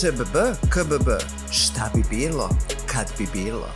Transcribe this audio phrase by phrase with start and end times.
[0.00, 0.36] ŠBB,
[0.70, 1.08] KBB.
[1.50, 2.48] Šta bi bilo,
[2.86, 3.68] kad bi bilo?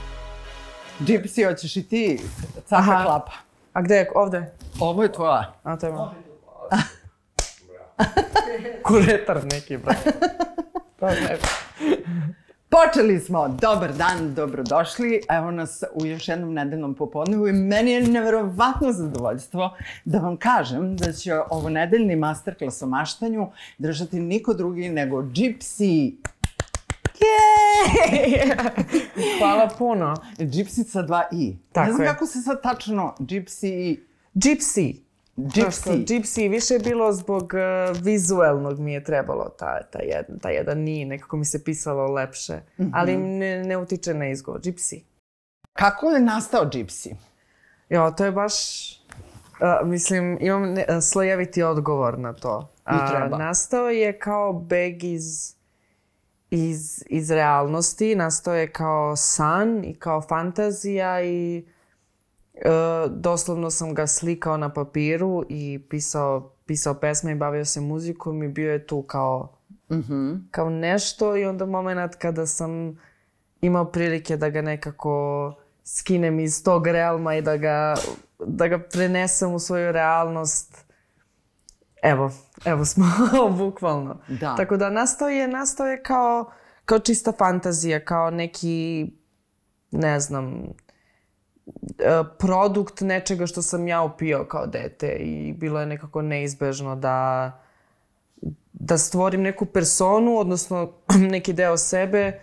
[1.00, 2.20] Gypsy, hoćeš i ti?
[2.68, 3.04] Caka Aha.
[3.04, 3.32] klapa.
[3.72, 4.10] A gde je?
[4.14, 4.52] Ovde?
[4.80, 5.54] Ovo je tvoja.
[5.62, 6.14] A, to je malo.
[8.86, 9.92] Kuretar neki, bro.
[11.00, 11.38] To ne.
[12.72, 13.48] Počeli smo.
[13.48, 15.22] Dobar dan, dobrodošli.
[15.28, 20.96] Evo nas u još jednom nedeljnom popodnevu i meni je neverovatno zadovoljstvo da vam kažem
[20.96, 26.14] da će ovo nedeljni masterclass o maštanju držati niko drugi nego Gypsy.
[29.38, 30.16] Hvala puno.
[30.38, 31.56] Gypsy sa dva i.
[31.72, 32.12] Tako ne znam je.
[32.12, 33.98] kako se sad tačno Gypsy...
[34.34, 34.96] Gypsy.
[35.36, 36.04] Gypsy.
[36.04, 40.78] Gypsy, više je bilo zbog uh, vizuelnog mi je trebalo ta, ta, jedan, ta jedan
[40.78, 42.60] ni, nekako mi se pisalo lepše.
[42.92, 44.60] Ali ne, ne utiče na izgovor.
[44.60, 45.02] Gypsy.
[45.72, 47.14] Kako je nastao Gypsy?
[47.88, 48.54] Jo, to je baš...
[49.60, 52.68] Uh, mislim, imam ne, uh, slojeviti odgovor na to.
[52.86, 53.38] I treba.
[53.38, 55.54] nastao je kao beg iz,
[56.50, 61.72] iz, iz realnosti, nastao je kao san i kao fantazija i uh,
[63.10, 68.48] doslovno sam ga slikao na papiru i pisao, pisao pesme i bavio se muzikom i
[68.48, 69.58] bio je tu kao,
[70.50, 72.98] kao nešto i onda moment kada sam
[73.60, 77.94] imao prilike da ga nekako skinem iz tog realma i da ga,
[78.46, 80.84] da ga prenesem u svoju realnost.
[82.02, 82.30] Evo,
[82.64, 83.06] evo smo,
[83.58, 84.18] bukvalno.
[84.28, 84.56] Da.
[84.56, 86.50] Tako da nastao je, nastao je kao,
[86.84, 89.06] kao čista fantazija, kao neki,
[89.90, 90.72] ne znam, e,
[92.38, 97.50] produkt nečega što sam ja upio kao dete i bilo je nekako neizbežno da
[98.72, 100.92] da stvorim neku personu, odnosno
[101.34, 102.40] neki deo sebe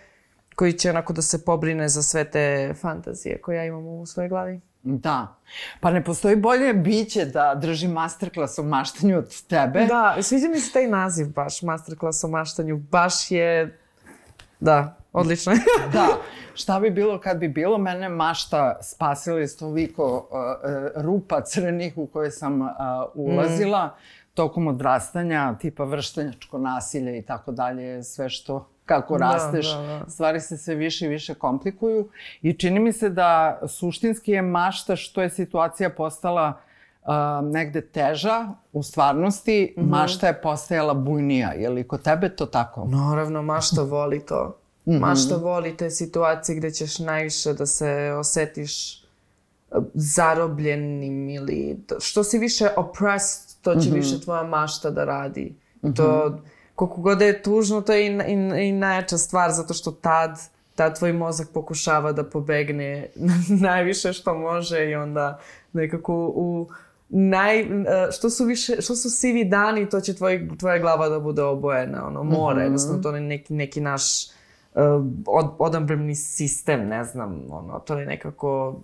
[0.54, 4.28] koji će onako da se pobrine za sve te fantazije koje ja imam u svojoj
[4.28, 4.60] glavi.
[4.82, 5.36] Da.
[5.80, 9.86] Pa ne postoji bolje biće da drži masterclass o maštanju od tebe.
[9.86, 12.76] Da, sviđa mi se taj naziv baš, masterclass o maštanju.
[12.76, 13.78] Baš je,
[14.60, 15.52] da, odlično.
[15.92, 16.06] Da.
[16.54, 17.78] Šta bi bilo kad bi bilo?
[17.78, 22.68] Mene mašta spasila iz toliko uh, uh, rupa crnih u koje sam uh,
[23.14, 23.96] ulazila
[24.34, 30.10] tokom odrastanja, tipa vrštenjačko nasilje i tako dalje, sve što kako Da, rasteš, da, da.
[30.10, 32.08] stvari se sve više i više komplikuju
[32.42, 36.52] i čini mi se da suštinski je mašta što je situacija postala
[37.02, 37.10] uh,
[37.50, 41.52] negde teža u stvarnosti, mašta je postajala bujnija.
[41.52, 42.84] Je li kod tebe to tako?
[42.84, 44.59] Naravno, mašta voli to.
[44.98, 49.04] Mašta voli te situacije gde ćeš najviše da se osetiš e,
[49.94, 55.54] zarobljenim ili što si više oppressed, to će više tvoja mašta da radi.
[55.96, 56.38] To,
[56.74, 60.38] koliko god je tužno, to je i, i, i najjača stvar, zato što tad,
[60.74, 63.08] tad tvoj mozak pokušava da pobegne
[63.68, 65.40] najviše što može i onda
[65.72, 66.68] nekako u
[67.08, 67.66] naj, e,
[68.12, 72.06] što su više, što su sivi dani, to će tvoj, tvoja glava da bude obojena,
[72.06, 74.39] ono, mora, jednostavno to je neki, neki naš
[75.26, 78.80] od, odabrani sistem, ne znam, ono, to je nekako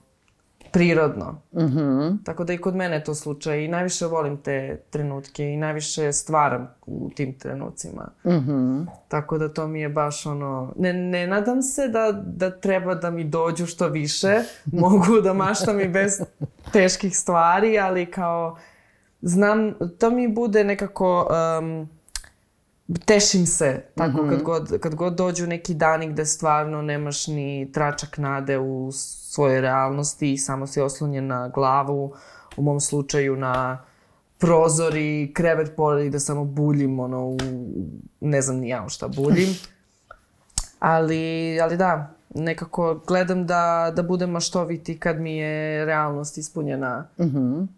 [0.72, 1.40] prirodno.
[2.24, 6.12] Tako da i kod mene je to slučaj i najviše volim te trenutke i najviše
[6.12, 8.08] stvaram u tim trenucima.
[9.08, 13.10] Tako da to mi je baš ono, ne, ne nadam se da, da treba da
[13.10, 14.40] mi dođu što više,
[14.72, 16.20] mogu da maštam i bez
[16.72, 18.56] teških stvari, ali kao
[19.22, 21.28] znam, to mi bude nekako,
[21.60, 21.88] um,
[23.04, 28.18] tešim se, tako kad, god, kad god dođu neki dani gde stvarno nemaš ni tračak
[28.18, 32.14] nade u svojoj realnosti i samo si oslonjen na glavu,
[32.56, 33.84] u mom slučaju na
[34.38, 37.36] prozor i krevet pored i da samo buljim, ono, u,
[38.20, 39.48] ne znam ni ja u šta buljim.
[40.78, 47.08] Ali, ali da, nekako gledam da, da budem maštoviti kad mi je realnost ispunjena.
[47.18, 47.68] M-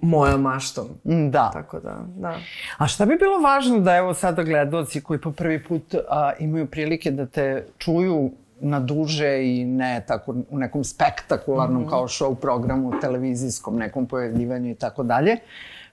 [0.00, 0.88] mojom maštom.
[1.04, 1.50] Mm, Da.
[1.52, 2.36] Tako da, da.
[2.78, 6.66] A šta bi bilo važno da evo sada gledoci koji po prvi put a, imaju
[6.66, 13.00] prilike da te čuju na duže i ne tako u nekom spektakularnom kao show programu,
[13.00, 15.36] televizijskom nekom pojavljivanju i tako dalje.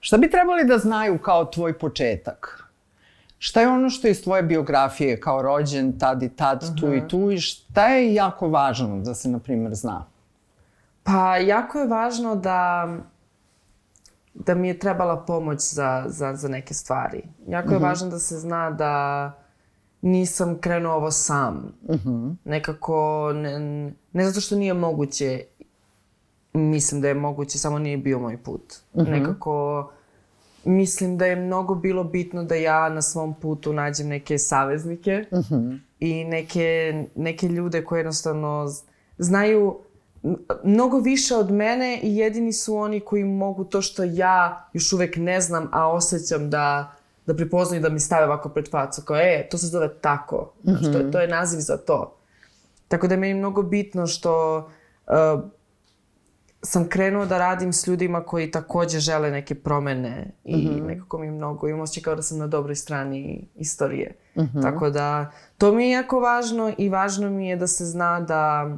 [0.00, 2.64] Šta bi trebali da znaju kao tvoj početak?
[3.38, 7.08] Šta je ono što je iz tvoje biografije kao rođen tad i tad, tu i
[7.08, 10.04] tu i šta je jako važno da se, na primjer, zna?
[11.02, 12.88] Pa jako je važno da
[14.34, 17.22] da mi je trebala pomoć za, za, za neke stvari.
[17.48, 19.32] Jako je važno da se zna da
[20.02, 21.72] nisam krenuo ovo sam.
[22.44, 23.58] Nekako, ne,
[24.12, 25.44] ne zato što nije moguće,
[26.52, 28.74] mislim da je moguće, samo nije bio moj put.
[28.94, 29.90] Nekako,
[30.64, 35.24] mislim da je mnogo bilo bitno da ja na svom putu nađem neke saveznike
[36.00, 38.66] i neke, neke ljude koji jednostavno
[39.18, 39.78] znaju
[40.64, 45.16] mnogo više od mene i jedini su oni koji mogu to što ja još uvek
[45.16, 46.92] ne znam, a osjećam da,
[47.26, 50.82] da prepoznaju da mi stave ovako pred facu, kao e, to se zove tako, znaš,
[50.82, 52.16] to, je, to je naziv za to.
[52.88, 54.56] Tako da je meni mnogo bitno što
[55.06, 55.40] uh,
[56.62, 60.86] sam krenuo da radim s ljudima koji takođe žele neke promene i mm -hmm.
[60.86, 64.16] nekako mi mnogo imam osjećaj kao da sam na dobroj strani istorije.
[64.36, 64.62] Mm -hmm.
[64.62, 68.76] Tako da to mi je jako važno i važno mi je da se zna da,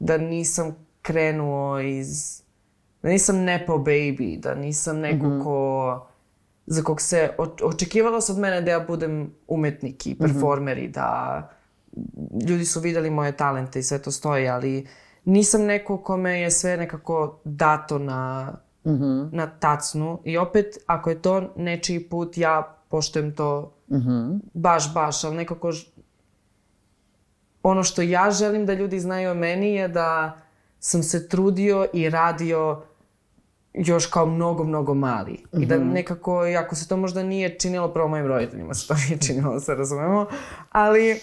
[0.00, 2.42] da nisam krenuo iz...
[3.02, 5.44] da nisam nepo baby, da nisam neko mm -hmm.
[5.44, 6.06] ko
[6.66, 7.30] za kog se
[7.62, 11.48] očekivalo se od mene da ja budem umetnik i performer i da
[12.48, 14.86] ljudi su videli moje talente i sve to stoji, ali
[15.24, 18.52] nisam neko kome je sve nekako dato na,
[18.84, 19.28] mm -hmm.
[19.32, 24.38] na tacnu i opet ako je to nečiji put ja poštujem to mm -hmm.
[24.54, 25.72] baš, baš, ali nekako
[27.62, 30.40] ono što ja želim da ljudi znaju o meni je da
[30.80, 32.82] sam se trudio i radio
[33.74, 35.32] još kao mnogo, mnogo mali.
[35.32, 35.62] Mm -hmm.
[35.62, 35.88] I da mhm.
[35.88, 39.60] nekako, ako se to možda nije činilo, prvo mojim roditeljima se to nije činilo, da
[39.60, 40.26] se razumemo,
[40.70, 41.20] ali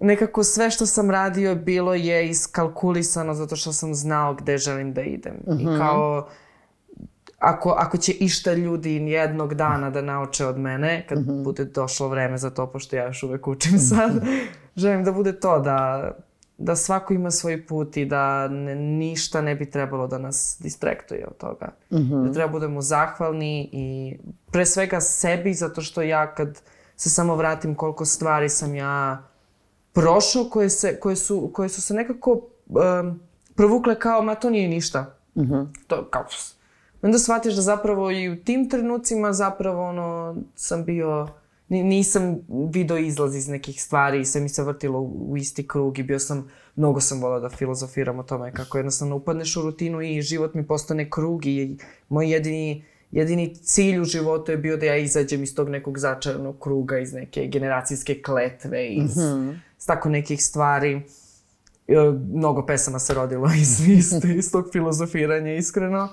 [0.00, 5.02] nekako sve što sam radio bilo je iskalkulisano zato što sam znao gde želim da
[5.02, 5.34] idem.
[5.34, 5.60] Mm -hmm.
[5.60, 5.78] I mhm.
[5.78, 6.28] kao,
[7.38, 11.44] ako, ako će išta ljudi jednog dana da nauče od mene, kad mm -hmm.
[11.44, 14.12] bude došlo vreme za to, pošto ja još uvek učim sad,
[14.76, 16.10] želim da bude to, da,
[16.58, 21.26] da svako ima svoj put i da ne, ništa ne bi trebalo da nas distraktuje
[21.26, 21.68] od toga.
[21.90, 22.26] Mm -hmm.
[22.26, 24.16] Da treba budemo zahvalni i
[24.52, 26.62] pre svega sebi, zato što ja kad
[26.96, 29.22] se samo vratim koliko stvari sam ja
[29.92, 32.30] prošao koje, se, koje, su, koje su se nekako
[32.68, 33.20] um,
[33.54, 35.14] provukle kao, ma to nije ništa.
[35.34, 35.66] Mm -hmm.
[35.86, 36.24] To kao,
[37.02, 41.28] onda shvatiš da zapravo i u tim trenucima zapravo ono, sam bio,
[41.82, 46.02] nisam video izlaz iz nekih stvari i sve mi se vrtilo u isti krug i
[46.02, 50.22] bio sam, mnogo sam volao da filozofiram o tome kako jednostavno upadneš u rutinu i
[50.22, 51.76] život mi postane krug i
[52.08, 52.84] moj jedini
[53.14, 57.12] jedini cilj u životu je bio da ja izađem iz tog nekog začaranog kruga, iz
[57.12, 59.54] neke generacijske kletve, iz, mm -hmm.
[59.86, 61.02] tako nekih stvari.
[61.88, 61.94] E,
[62.32, 66.08] mnogo pesama se rodilo iz, iz, iz tog filozofiranja, iskreno.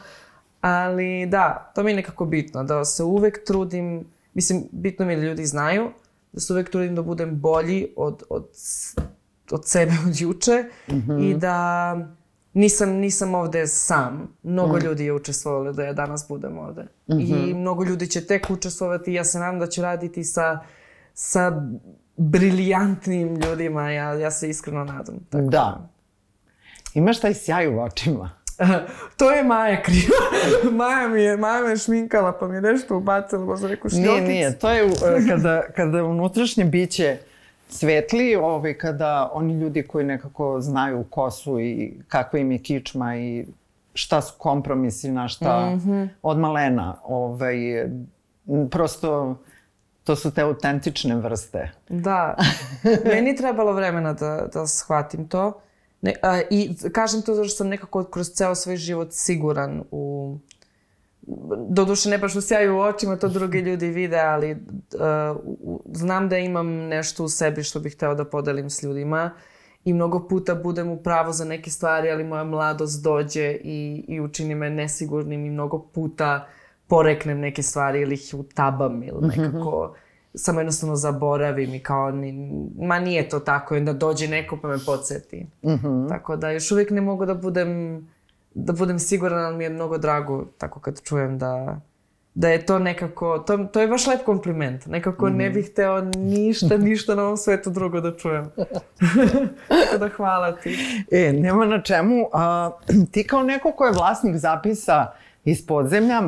[0.61, 5.17] Ali da, to mi je nekako bitno, da se uvek trudim, mislim, bitno mi je
[5.17, 5.91] da ljudi znaju,
[6.31, 8.47] da se uvek trudim da budem bolji od, od,
[9.51, 11.29] od sebe od juče mm -hmm.
[11.29, 11.95] i da
[12.53, 14.35] nisam, nisam ovde sam.
[14.43, 14.79] Mnogo mm.
[14.79, 16.81] ljudi je učestvovalo da ja danas budem ovde.
[16.81, 17.47] Mm -hmm.
[17.47, 17.59] I mhm.
[17.59, 19.13] mnogo ljudi će tek učestvovati.
[19.13, 20.59] Ja se nadam da ću raditi sa,
[21.13, 21.61] sa
[22.17, 23.91] briljantnim ljudima.
[23.91, 25.15] Ja, ja se iskreno nadam.
[25.29, 25.45] Tako.
[25.45, 25.89] Da.
[26.93, 28.40] Imaš taj sjaj u očima.
[29.17, 30.17] to je Maja kriva.
[30.85, 34.11] Maja mi je, Maja me šminkala pa mi je nešto ubacila, možda neku šljokicu.
[34.11, 34.59] Nije, nije.
[34.59, 34.91] To je uh,
[35.29, 37.17] kada, kada unutrašnje biće
[37.69, 43.17] svetli ovaj, kada oni ljudi koji nekako znaju ko su i kakva im je kičma
[43.17, 43.45] i
[43.93, 46.07] šta su kompromisi, na šta mm -hmm.
[46.21, 46.95] od malena.
[47.03, 47.55] Ovaj,
[48.71, 49.37] prosto
[50.03, 51.71] to su te autentične vrste.
[51.89, 52.35] Da.
[53.13, 55.61] Meni trebalo vremena da, da shvatim to.
[56.01, 60.37] Ne, a, I kažem to zato što sam nekako kroz ceo svoj život siguran u
[61.69, 65.37] doduše ne baš u sjaju u očima, to drugi ljudi vide, ali uh,
[65.93, 69.31] znam da imam nešto u sebi što bih hteo da podelim s ljudima
[69.85, 74.21] i mnogo puta budem u pravu za neke stvari, ali moja mladost dođe i, i
[74.21, 76.47] učini me nesigurnim i mnogo puta
[76.87, 79.95] poreknem neke stvari ili ih utabam ili nekako
[80.33, 84.67] samo jednostavno zaboravim i kao ni, ma nije to tako i onda dođe neko pa
[84.67, 85.45] me podsjeti.
[85.63, 86.09] Mm -hmm.
[86.09, 88.01] Tako da još uvijek ne mogu da budem
[88.53, 91.79] da budem siguran, ali mi je mnogo drago tako kad čujem da,
[92.33, 94.85] da je to nekako, to, to je baš lep kompliment.
[94.85, 95.37] Nekako mm -hmm.
[95.37, 95.53] ne mhm.
[95.53, 98.45] bih hteo ništa, ništa na ovom svetu drugo da čujem.
[99.67, 100.77] tako da hvala ti.
[101.11, 102.25] E, nema na čemu.
[102.33, 102.71] A,
[103.11, 105.07] ti kao neko ko je vlasnik zapisa
[105.45, 106.21] iz podzemlja,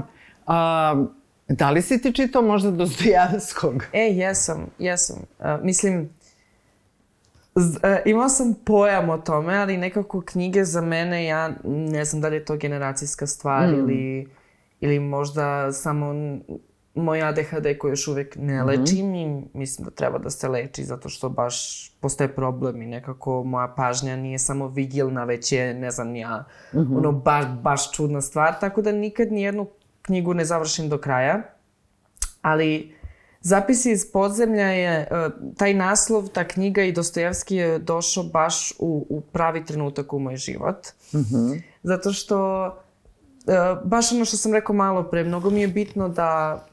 [0.46, 1.06] a,
[1.48, 3.84] da li si ti čitao možda Dostojevskog?
[3.94, 5.18] E, jesam, jesam.
[5.40, 6.10] A, mislim,
[7.84, 12.28] E, imao sam pojam o tome, ali nekako knjige za mene, ja ne znam da
[12.28, 13.74] li je to generacijska stvar mm.
[13.74, 14.28] ili,
[14.80, 16.14] ili možda samo
[16.96, 18.68] moj ADHD koji još uvek ne mhm.
[18.68, 19.44] lečim mm -hmm.
[19.44, 23.74] i mislim da treba da se leči zato što baš postoje problem i nekako moja
[23.78, 26.98] pažnja nije samo vigilna, već je, ne znam, ja, mm -hmm.
[26.98, 29.68] ono, baš, baš čudna stvar, tako da nikad nijednu
[30.04, 31.42] knjigu ne završim do kraja,
[32.42, 32.94] ali
[33.44, 39.06] Zapisi iz podzemlja je, e, taj naslov, ta knjiga i Dostojevski je došao baš u,
[39.10, 40.88] u pravi trenutak u moj život.
[41.14, 41.62] Mm -hmm.
[41.84, 42.66] Zato što,
[43.48, 46.64] e, baš ono što sam rekao malo pre, mnogo mi je bitno da,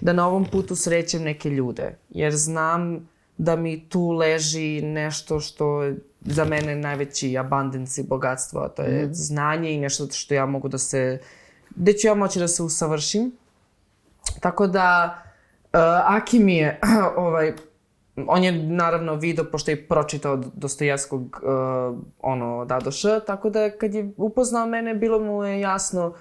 [0.00, 1.96] da na ovom putu srećem neke ljude.
[2.10, 8.60] Jer znam da mi tu leži nešto što je za mene najveći abundance i bogatstvo,
[8.60, 9.12] a to je mm -hmm.
[9.12, 11.20] znanje i nešto što ja mogu da se,
[11.76, 13.32] gde ću ja moći da se usavršim.
[14.40, 15.18] Tako da,
[16.04, 16.80] Aki mi je,
[17.16, 17.52] ovaj,
[18.26, 23.50] on je naravno video, pošto je pročitao Dostojevskog uh, ono, od A do Š, tako
[23.50, 26.14] da kad je upoznao mene, bilo mu je jasno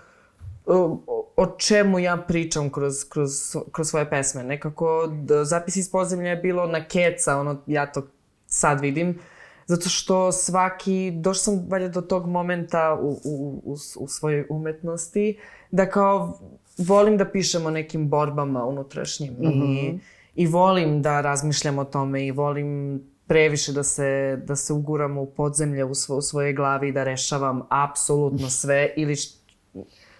[0.66, 0.98] uh,
[1.38, 4.44] o čemu ja pričam kroz, kroz, kroz svoje pesme.
[4.44, 5.10] Nekako
[5.44, 8.08] zapis iz podzemlja je bilo na keca, ono, ja to
[8.48, 9.20] sad vidim,
[9.66, 15.38] zato što svaki, došla sam valjda do tog momenta u, u, u, u svojoj umetnosti,
[15.72, 16.40] da kao
[16.78, 19.80] volim da pišem o nekim borbama unutrašnjim mm -hmm.
[19.80, 19.98] i mhm
[20.36, 25.26] i volim da razmišljam o tome i volim previše da se, da se uguram u
[25.26, 29.30] podzemlje u, svo, u svojoj glavi i da rešavam apsolutno sve ili š,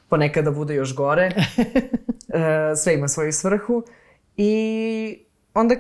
[0.10, 1.32] ponekad da bude još gore.
[2.72, 3.84] e, sve ima svoju svrhu.
[4.38, 5.20] I
[5.54, 5.76] onda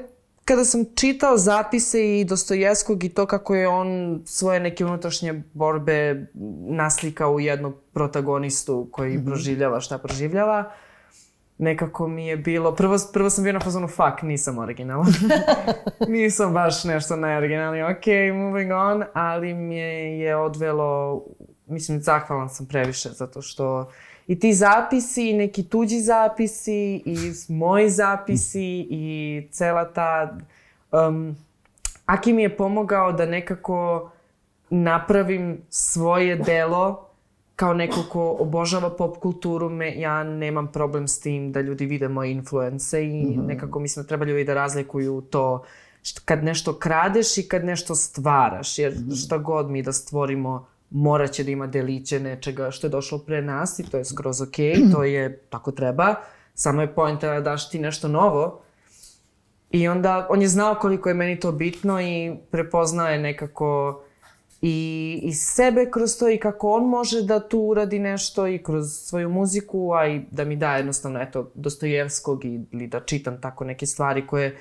[0.45, 6.27] kada sam čitao zapise i Dostojevskog i to kako je on svoje neke unutrašnje borbe
[6.69, 9.25] naslikao u jednu protagonistu koji mm -hmm.
[9.25, 10.71] proživljava šta proživljava,
[11.57, 15.13] nekako mi je bilo, prvo, prvo sam bio na fazonu, fuck, nisam originalan.
[16.07, 21.21] nisam baš nešto najoriginalniji, ok, moving on, ali mi je, je odvelo,
[21.67, 23.91] mislim, zahvalan sam previše, zato što
[24.27, 27.17] i ti zapisi, i neki tuđi zapisi, i
[27.49, 30.37] moji zapisi, i cela ta...
[30.91, 31.35] Um,
[32.05, 34.11] Aki mi je pomogao da nekako
[34.69, 37.05] napravim svoje delo
[37.55, 42.07] kao neko ko obožava pop kulturu, me, ja nemam problem s tim da ljudi vide
[42.07, 43.47] moje influence i mm -hmm.
[43.47, 45.63] nekako mislim da treba ljudi da razlikuju to
[46.25, 49.11] kad nešto kradeš i kad nešto stvaraš, jer mhm.
[49.11, 53.41] šta god mi da stvorimo morat će da ima deliće nečega što je došlo pre
[53.41, 54.55] nas i to je skroz ok,
[54.93, 56.15] to je tako treba,
[56.53, 58.61] samo je pojenta da daš ti nešto novo.
[59.71, 64.01] I onda on je znao koliko je meni to bitno i prepoznao je nekako
[64.61, 68.91] i, i sebe kroz to i kako on može da tu uradi nešto i kroz
[68.91, 73.85] svoju muziku, a i da mi da jednostavno eto, Dostojevskog ili da čitam tako neke
[73.85, 74.57] stvari koje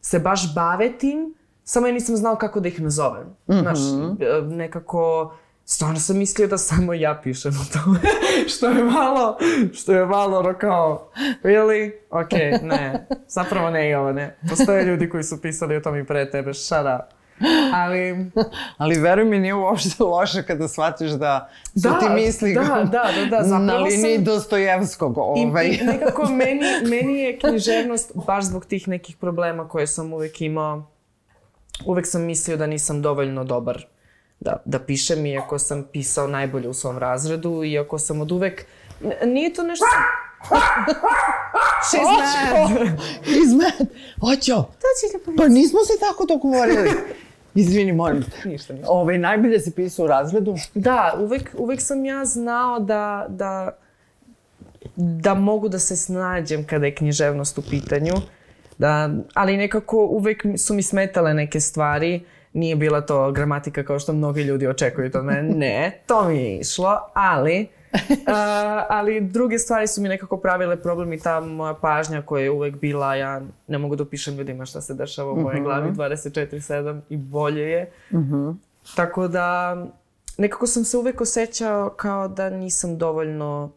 [0.00, 1.34] se baš bave tim,
[1.70, 3.26] samo ja nisam znao kako da ih nazovem.
[3.26, 3.60] Mm -hmm.
[3.60, 3.78] Znaš,
[4.20, 5.32] e, nekako
[5.64, 7.98] stvarno sam mislio da samo ja pišem o tome.
[8.56, 9.38] što je malo,
[9.72, 11.10] što je malo ono kao,
[11.42, 11.92] really?
[12.10, 13.06] Ok, ne.
[13.28, 14.36] Zapravo ne, Jovane.
[14.48, 17.14] Postoje ljudi koji su pisali o tome i pre tebe, shut up.
[17.74, 18.30] Ali...
[18.76, 23.08] Ali veruj mi, nije uopšte loše kada shvatiš da su da, ti misli da, da,
[23.30, 24.24] da, da, na liniji sam...
[24.24, 25.18] Dostojevskog.
[25.18, 25.66] Ovaj.
[25.66, 30.89] I, nekako meni, meni je književnost baš zbog tih nekih problema koje sam uvek imao.
[31.86, 33.86] Uvek sam mislio da nisam dovoljno dobar
[34.40, 38.64] da, da pišem, iako sam pisao najbolje u svom razredu, iako sam od uvek...
[39.24, 39.84] Nije to nešto...
[41.90, 42.88] She's mad.
[43.24, 43.88] He's mad.
[44.20, 44.64] Oćo.
[45.36, 46.90] Pa nismo se tako dogovorili.
[47.54, 48.24] Izvini, molim.
[48.44, 48.92] Ništa, ništa.
[48.92, 50.56] Ove, najbolje si pisao u razredu?
[50.74, 53.78] Da, uvek, uvek sam ja znao da, da,
[54.96, 58.14] da mogu da se snađem kada je književnost u pitanju.
[58.80, 62.24] Da, ali nekako uvek su mi smetale neke stvari.
[62.52, 65.54] Nije bila to gramatika kao što mnogi ljudi očekuju od mene.
[65.56, 67.60] Ne, to mi je išlo, ali
[68.00, 68.34] uh,
[68.88, 72.76] ali druge stvari su mi nekako pravile problem i ta moja pažnja koja je uvek
[72.76, 75.70] bila, ja ne mogu da opišem ljudima šta se dešava u mojoj uh mhm.
[75.72, 75.94] -huh.
[75.94, 77.90] glavi 24-7 i bolje je.
[78.10, 78.34] Uh mhm.
[78.34, 78.56] -huh.
[78.96, 79.76] Tako da
[80.38, 83.70] nekako sam se uvek osjećao kao da nisam dovoljno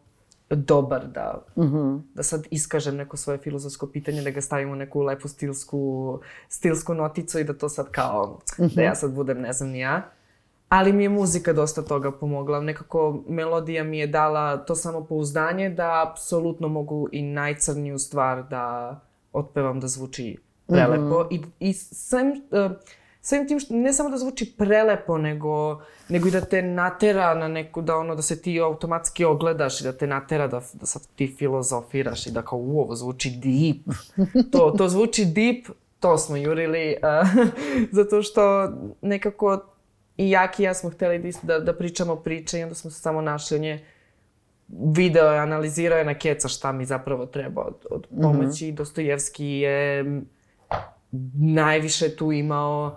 [0.56, 1.76] dobar da, mhm.
[1.76, 2.00] -huh.
[2.14, 6.94] da sad iskažem neko svoje filozofsko pitanje, da ga stavim u neku lepu stilsku, stilsku
[6.94, 8.74] noticu i da to sad kao, uh -huh.
[8.74, 10.10] da ja sad budem ne znam ni ja.
[10.68, 12.60] Ali mi je muzika dosta toga pomogla.
[12.60, 19.00] Nekako melodija mi je dala to samo pouzdanje da apsolutno mogu i najcrniju stvar da
[19.32, 21.02] otpevam da zvuči prelepo.
[21.02, 21.44] Mm -hmm.
[21.60, 22.72] I, i sam, uh,
[23.24, 27.48] samim tim što ne samo da zvuči prelepo, nego, nego i da te natera na
[27.48, 31.02] neku, da ono, da se ti automatski ogledaš i da te natera da, da sad
[31.16, 33.96] ti filozofiraš i da kao, u, ovo zvuči deep.
[34.52, 35.66] To, to zvuči deep,
[36.00, 37.28] to smo jurili, uh,
[37.98, 39.60] zato što nekako
[40.16, 43.00] i Jaki i ja smo hteli da, da, da pričamo priče i onda smo se
[43.00, 43.56] samo našli.
[43.56, 43.84] On je
[44.68, 48.22] video je, analizirao je na keca šta mi zapravo treba od, od mhm.
[48.22, 48.66] pomoći.
[48.66, 48.74] Mm -hmm.
[48.74, 50.04] Dostojevski je
[51.34, 52.96] najviše tu imao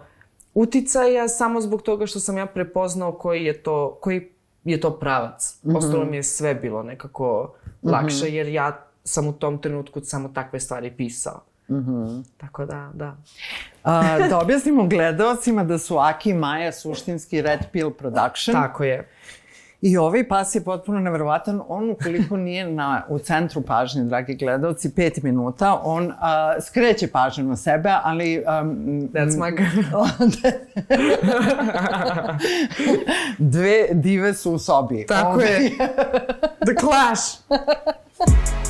[0.57, 4.29] uticaja samo zbog toga što sam ja prepoznao koji je to, koji
[4.63, 5.59] je to pravac.
[5.63, 5.77] Mm -hmm.
[5.77, 8.33] Ostalo mi je sve bilo nekako lakše mm -hmm.
[8.33, 11.41] jer ja sam u tom trenutku samo takve stvari pisao.
[11.69, 12.23] Mm -hmm.
[12.37, 13.17] Tako da, da.
[13.83, 18.53] A, da objasnimo gledalcima da su Aki i Maja suštinski Red Pill Production.
[18.53, 19.09] Tako je.
[19.81, 21.62] I ovaj pas je potpuno neverovatan.
[21.67, 27.43] On, ukoliko nije na, u centru pažnje, dragi gledalci, pet minuta, on a, skreće pažnju
[27.43, 28.38] na sebe, ali...
[28.38, 30.03] Um, That's my girl.
[33.53, 35.05] dve dive su u sobi.
[35.05, 35.46] Tako Ove...
[35.46, 35.72] je.
[36.65, 37.38] The Clash.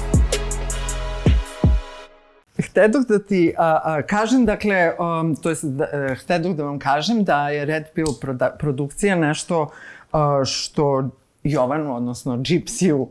[2.57, 6.79] htedoh da ti a, a, kažem, dakle, um, to jest, da, a, htedoh da vam
[6.79, 9.96] kažem da je Red Pill proda, produkcija nešto a,
[10.45, 11.09] što
[11.43, 13.07] Jovanu, odnosno Gypsiju,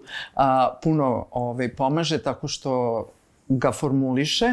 [0.82, 3.04] puno ovaj, pomaže tako što
[3.48, 4.46] ga formuliše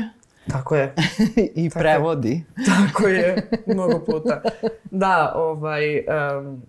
[0.51, 0.93] Tako je.
[1.55, 2.31] i tako prevodi.
[2.31, 2.65] Je.
[2.87, 4.41] Tako je, mnogo puta.
[4.91, 6.61] Da, ovaj, um,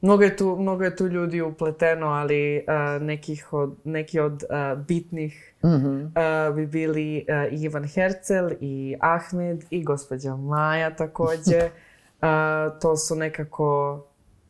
[0.00, 4.82] mnogo, je tu, mnogo je tu ljudi upleteno, ali uh, nekih od, neki od uh,
[4.86, 6.48] bitnih mm -hmm.
[6.48, 11.70] uh, bi bili uh, Ivan Hercel i Ahmed i gospođa Maja takođe.
[12.22, 12.28] Uh,
[12.82, 14.00] to su nekako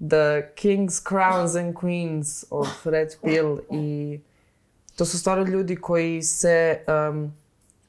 [0.01, 4.21] the kings, crowns and queens of Red Pill i
[4.97, 7.33] to su stvarno ljudi koji se um,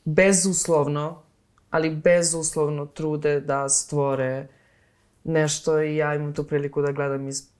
[0.05, 1.21] bezuslovno,
[1.69, 4.47] ali bezuslovno trude da stvore
[5.23, 7.51] nešto i ja imam tu priliku da gledam iz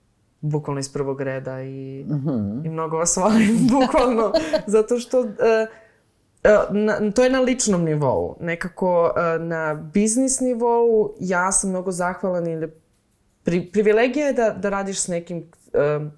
[0.42, 2.66] bukvalno iz prvog reda i, mm -hmm.
[2.66, 4.32] i mnogo vas volim, bukvalno,
[4.68, 8.38] zato što uh, uh, na, to je na ličnom nivou.
[8.40, 12.72] Nekako uh, na biznis nivou ja sam mnogo zahvalan ili
[13.44, 15.52] pri, privilegija je da, da radiš s nekim
[15.98, 16.12] um,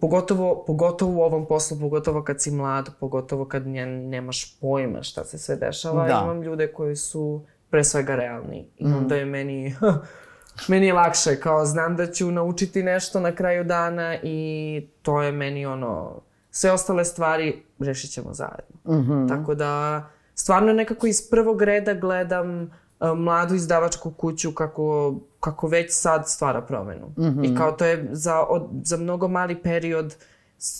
[0.00, 5.24] pogotovo, pogotovo u ovom poslu, pogotovo kad si mlad, pogotovo kad nje, nemaš pojma šta
[5.24, 6.06] se sve dešava.
[6.06, 6.20] Da.
[6.24, 8.68] Imam ljude koji su pre svega realni.
[8.76, 8.96] I mm.
[8.96, 9.74] onda je meni,
[10.68, 15.32] meni je lakše, kao znam da ću naučiti nešto na kraju dana i to je
[15.32, 18.76] meni ono, sve ostale stvari rešit ćemo zajedno.
[18.84, 19.28] Mm -hmm.
[19.28, 26.28] Tako da, stvarno nekako iz prvog reda gledam mladu izdavačku kuću kako, kako već sad
[26.28, 27.06] stvara promenu.
[27.06, 27.52] Mm -hmm.
[27.52, 30.16] I kao to je za, od, za mnogo mali period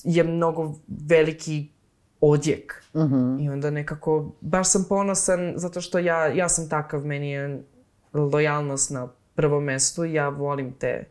[0.04, 0.74] je mnogo
[1.08, 1.68] veliki
[2.20, 2.84] odjek.
[2.94, 3.44] Mm -hmm.
[3.44, 7.62] I onda nekako, baš sam ponosan zato što ja, ja sam takav, meni je
[8.12, 11.04] lojalnost na prvom mestu i ja volim te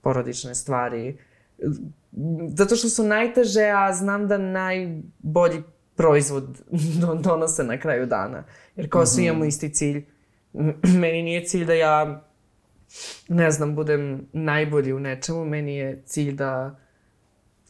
[0.00, 1.18] porodične stvari.
[2.56, 5.62] Zato što su najteže, a znam da najbolji
[5.96, 6.62] proizvod
[7.24, 8.44] donose na kraju dana.
[8.76, 9.14] Jer kao mm -hmm.
[9.14, 10.13] svi imamo isti cilj
[11.00, 12.24] meni nije cilj da ja,
[13.28, 16.78] ne znam, budem najbolji u nečemu, meni je cilj da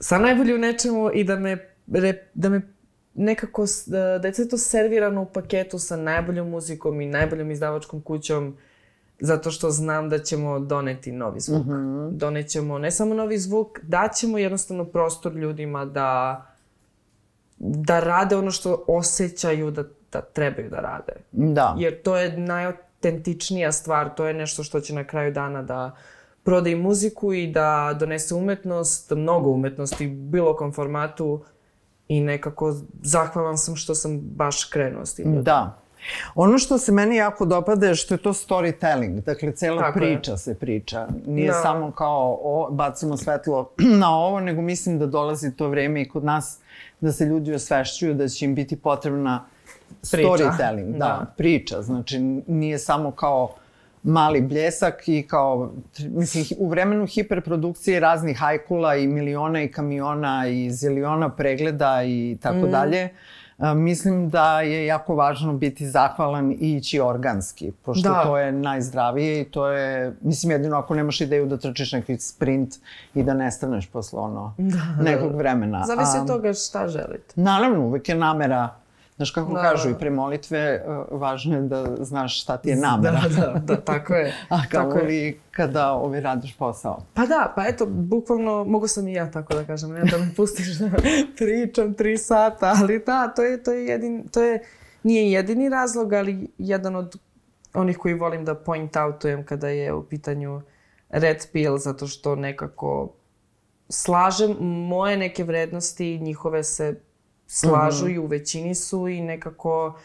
[0.01, 1.69] sam najbolji u nečemu i da me,
[2.35, 2.61] da me
[3.15, 8.03] nekako, da, da je sve to servirano u paketu sa najboljom muzikom i najboljom izdavačkom
[8.03, 8.57] kućom,
[9.21, 11.67] zato što znam da ćemo doneti novi zvuk.
[11.67, 12.11] Mm -hmm.
[12.11, 16.43] Donećemo ne samo novi zvuk, daćemo jednostavno prostor ljudima da
[17.59, 21.13] da rade ono što osjećaju da da trebaju da rade.
[21.33, 21.75] Da.
[21.79, 25.97] Jer to je najautentičnija stvar, to je nešto što će na kraju dana da
[26.43, 31.45] proda i muziku i da donese umetnost, mnogo umetnosti bilo kom formatu
[32.09, 35.43] i nekako zahvalan sam što sam baš krenuo s tim.
[35.43, 35.79] Da.
[36.35, 40.31] Ono što se meni jako dopada je što je to storytelling, dakle cela Tako priča
[40.31, 40.39] je.
[40.39, 41.09] se priča.
[41.27, 41.61] Nije da.
[41.63, 46.25] samo kao o, bacimo svetlo na ovo, nego mislim da dolazi to vreme i kod
[46.25, 46.59] nas
[47.01, 49.45] da se ljudi osvešćuju da će im biti potrebna
[50.03, 51.83] storytelling, da, da, priča.
[51.83, 53.55] Znači, nije samo kao
[54.03, 60.71] mali bljesak i kao, mislim, u vremenu hiperprodukcije raznih hajkula i miliona i kamiona i
[60.71, 62.71] ziliona pregleda i tako mm.
[62.71, 63.09] dalje,
[63.59, 68.23] mislim da je jako važno biti zahvalan i ići organski, pošto da.
[68.23, 72.75] to je najzdravije i to je, mislim, jedino ako nemaš ideju da trčiš neki sprint
[73.15, 75.03] i da nestaneš posle ono da.
[75.03, 75.85] nekog vremena.
[75.87, 77.35] Zavisi od toga šta želite.
[77.37, 78.69] Naravno, uvek je namera
[79.17, 82.77] Znaš kako da, kažu i pre molitve, uh, važno je da znaš šta ti je
[82.77, 83.21] namera.
[83.21, 84.35] Da, da, da, tako je.
[84.49, 85.39] A kao tako li je.
[85.51, 86.99] kada ovi radiš posao.
[87.15, 90.31] Pa da, pa eto, bukvalno, mogu sam i ja tako da kažem, ne da me
[90.37, 90.91] pustiš da
[91.37, 94.63] pričam tri sata, ali da, to je, to je jedin, to je,
[95.03, 97.17] nije jedini razlog, ali jedan od
[97.75, 100.63] onih koji volim da point outujem kada je u pitanju
[101.09, 103.13] red pill, zato što nekako
[103.89, 107.01] slažem moje neke vrednosti, njihove se
[107.55, 108.15] slažu mm -hmm.
[108.15, 109.99] i u većini su i nekako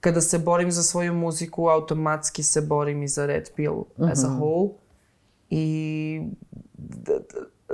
[0.00, 4.12] kada se borim za svoju muziku, automatski se borim i za Red Pill mm -hmm.
[4.12, 4.38] as a mhm.
[4.38, 4.68] whole.
[5.50, 6.22] I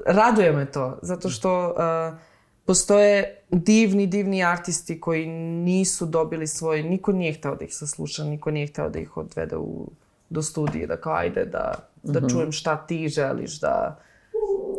[0.06, 2.18] raduje me to, zato što uh,
[2.64, 8.50] postoje divni, divni artisti koji nisu dobili svoj, niko nije hteo da ih sasluša, niko
[8.50, 9.90] nije hteo da ih odvede u,
[10.30, 12.32] do studije, da kao ajde da, da mm -hmm.
[12.32, 14.00] čujem šta ti želiš, da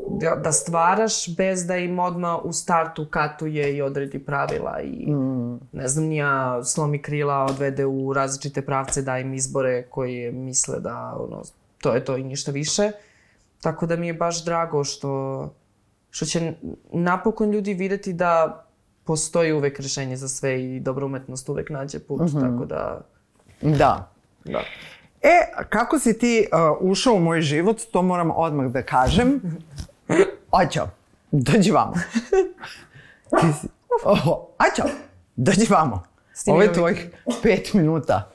[0.09, 5.59] da, da stvaraš bez da im odmah u startu katuje i odredi pravila i mm.
[5.71, 11.15] ne znam nija slomi krila odvede u različite pravce da im izbore koji misle da
[11.19, 11.43] ono,
[11.81, 12.91] to je to i ništa više.
[13.61, 15.53] Tako da mi je baš drago što,
[16.09, 16.53] što će
[16.93, 18.63] napokon ljudi videti da
[19.03, 22.41] postoji uvek rešenje za sve i dobra umetnost uvek nađe put, mm -hmm.
[22.41, 23.01] tako da...
[23.61, 24.11] Da.
[24.45, 24.61] Da.
[25.21, 29.41] E, kako si ti uh, ušao u moj život, to moram odmah da kažem.
[30.57, 30.87] Aćo,
[31.31, 31.93] dođi vamo.
[33.41, 33.67] Ti si,
[34.03, 34.17] oh,
[34.57, 34.83] Aćo,
[35.35, 36.03] dođi vamo.
[36.47, 36.75] Ove vikend.
[36.75, 37.09] tvojih
[37.43, 38.31] pet minuta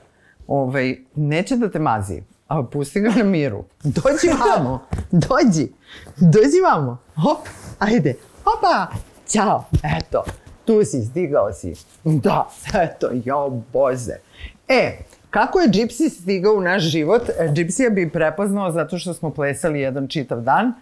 [0.46, 3.64] ovaj, neće da te mazi, a pusti ga na miru.
[3.82, 5.72] Dođi vamo, dođi,
[6.16, 6.98] dođi vamo.
[7.14, 7.38] Hop,
[7.78, 8.87] ajde, hopa,
[9.28, 9.64] ćao,
[9.98, 10.24] eto,
[10.64, 11.74] tu si, stigao si.
[12.04, 14.14] Da, eto, jao boze.
[14.68, 14.98] E,
[15.30, 17.22] kako je Gypsy stigao u naš život?
[17.28, 20.72] E, Gypsy bi prepoznao zato što smo plesali jedan čitav dan.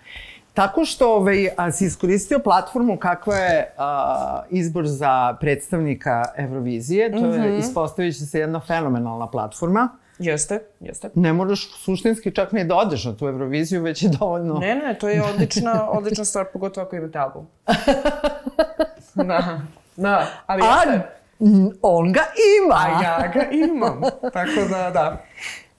[0.54, 7.12] Tako što ovaj, a, si iskoristio platformu kakva je a, izbor za predstavnika Eurovizije.
[7.12, 9.88] To je, ispostavit će se jedna fenomenalna platforma.
[10.18, 11.10] Jeste, jeste.
[11.14, 14.54] Ne moraš suštinski čak ni da odeš na tu Euroviziju, već je dovoljno...
[14.54, 17.46] Ne, ne, to je odlična, odlična stvar, pogotovo ako imate album.
[19.14, 19.60] da,
[19.96, 21.08] da, ali A, jeste.
[21.40, 22.20] n- on ga
[22.64, 22.76] ima!
[22.76, 24.00] A ja ga imam,
[24.32, 25.22] tako da, da.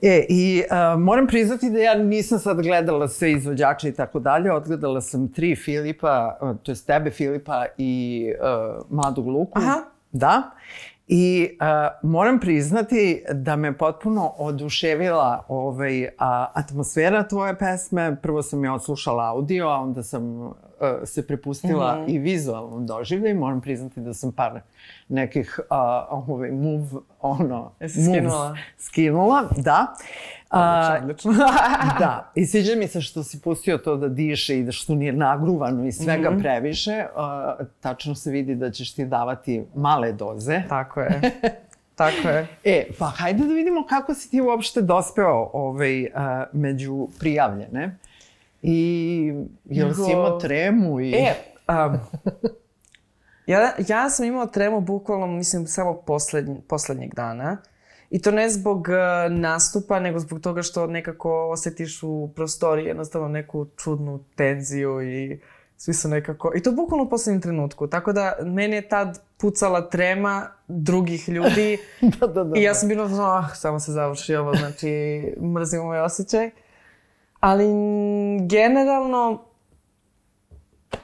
[0.02, 4.54] E, i a, moram priznati da ja nisam sad gledala sve izvođače i tako dalje,
[4.54, 9.60] odgledala sam tri Filipa, to jest tebe Filipa i a, Mladog Luku.
[9.60, 9.78] Aha.
[10.12, 10.52] Da.
[11.08, 18.18] I a, moram priznati da me potpuno oduševila ovaj, a, atmosfera tvoje pesme.
[18.22, 20.54] Prvo sam je odslušala audio, a onda sam
[21.04, 22.10] se prepustila Mhm.
[22.10, 23.36] i vizualnom doživljaju.
[23.36, 24.60] Moram priznati da sam par
[25.10, 26.86] nekih a, ovaj, move,
[27.22, 28.58] ono, Jesi moves skinula?
[28.78, 29.88] skinula, da.
[30.50, 31.32] A, Odlično.
[32.00, 35.14] da, i sviđa mi se što si pustio to da diše i da što nije
[35.14, 36.40] nagruvano i svega Mhm.
[36.40, 37.06] previše.
[37.16, 40.62] A, tačno se vidi da ćeš ti davati male doze.
[40.70, 41.22] Tako je.
[41.96, 42.48] Tako je.
[42.64, 47.98] E, pa hajde da vidimo kako si ti uopšte dospeo ovaj, a, među prijavljene.
[48.62, 49.34] I
[49.66, 51.14] jel si Nego- imao tremu i...
[51.14, 51.34] E,
[51.68, 52.00] um,
[53.46, 57.58] ja, ja sam imao tremu bukvalno, mislim, samo poslednj, poslednjeg dana.
[58.10, 63.28] I to ne zbog uh, nastupa, nego zbog toga što nekako osetiš u prostoriji jednostavno
[63.28, 65.40] neku čudnu tenziju i
[65.78, 66.52] svi su nekako...
[66.56, 67.88] I to bukvalno u poslednjem trenutku.
[67.88, 71.78] Tako da meni je tad pucala trema drugih ljudi
[72.20, 72.60] da, da, da.
[72.60, 76.52] I ja sam bila, ah, samo se završi ovo, znači mrzim ovaj osjećaj.
[77.42, 77.66] Ali
[78.48, 79.46] generalno,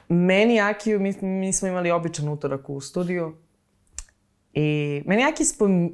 [0.08, 3.36] meni Akiju, mi, mi smo imali običan utorak u studiju.
[4.52, 5.90] I meni Aki spom, uh,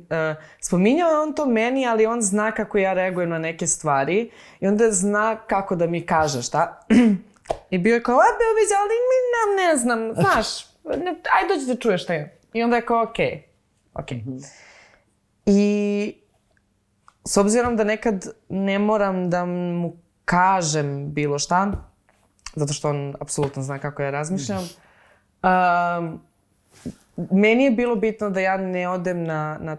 [0.61, 4.31] spominjao je on to meni, ali on zna kako ja reagujem na neke stvari.
[4.61, 6.87] I onda zna kako da mi kaže šta.
[7.71, 11.67] I bio je kao, a Beović, ali mi ne, ne znam, znaš, ne, aj dođi
[11.67, 12.39] da čuješ šta je.
[12.53, 13.27] I onda je kao, okej,
[13.95, 14.19] okay, okej.
[14.19, 14.47] Okay.
[15.47, 16.15] I
[17.25, 21.73] s obzirom da nekad ne moram da mu kažem bilo šta,
[22.55, 24.63] zato što on apsolutno zna kako ja razmišljam,
[25.43, 26.21] um,
[27.31, 29.77] meni je bilo bitno da ja ne odem na, na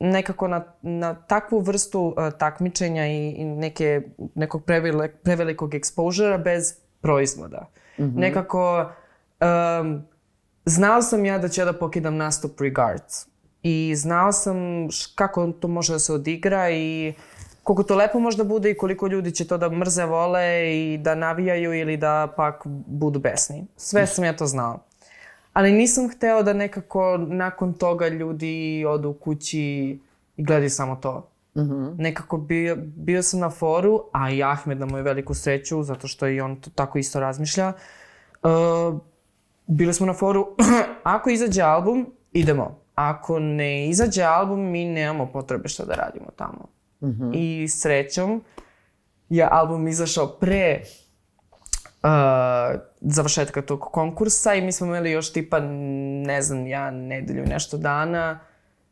[0.00, 4.02] nekako na, na takvu vrstu uh, takmičenja i, i neke,
[4.34, 7.66] nekog prevele, prevelikog exposura bez proizvoda.
[7.98, 8.90] Nekako
[9.80, 10.02] um,
[10.64, 13.26] znao sam ja da ću ja da pokidam nastup regards.
[13.62, 14.56] I znao sam
[14.90, 17.14] š- kako to može da se odigra i
[17.66, 20.98] koliko to lepo može da bude i koliko ljudi će to da mrze vole i
[20.98, 23.66] da navijaju ili da pak budu besni.
[23.76, 24.78] Sve sam ja to znao.
[25.52, 29.60] Ali nisam hteo da nekako nakon toga ljudi odu kući
[30.36, 31.28] i gledaju samo to.
[31.98, 36.28] Nekako bio, bio sam na foru, a i Ahmed na moju veliku sreću, zato što
[36.28, 37.72] i on to tako isto razmišlja.
[38.42, 38.50] Uh,
[39.66, 40.46] bili smo na foru,
[41.16, 42.78] ako izađe album, idemo.
[42.94, 46.75] Ako ne izađe album, mi nemamo potrebe šta da radimo tamo.
[47.34, 48.44] I srećom
[49.28, 50.82] je album izašao pre
[52.02, 55.60] uh, završetka tog konkursa i mi smo imali još tipa,
[56.26, 58.40] ne znam, ja nedelju nešto dana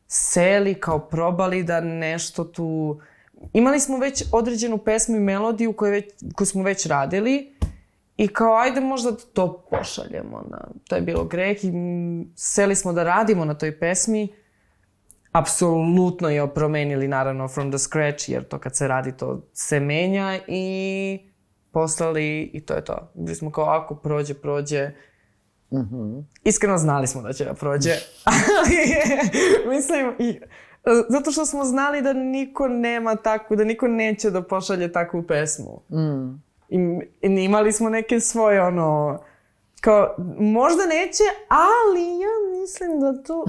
[0.07, 3.01] seli kao probali da nešto tu...
[3.53, 7.55] Imali smo već određenu pesmu i melodiju koju, već, koju smo već radili
[8.17, 10.45] i kao ajde možda da to pošaljemo.
[10.51, 11.73] Na, to je bilo greh i
[12.37, 14.29] seli smo da radimo na toj pesmi.
[15.35, 20.39] Apsolutno je promenili naravno from the scratch jer to kad se radi to se menja
[20.47, 21.19] i
[21.73, 23.11] poslali i to je to.
[23.15, 24.91] Bili smo kao ako prođe, prođe.
[26.45, 27.91] Iskreno znali smo da će da prođe.
[28.25, 28.77] Ali,
[29.77, 30.41] mislim, i,
[31.09, 35.81] zato što smo znali da niko nema takvu, da niko neće da pošalje takvu pesmu.
[36.69, 36.79] I,
[37.23, 39.19] I imali smo neke svoje, ono,
[39.81, 43.45] kao, možda neće, ali ja mislim da to...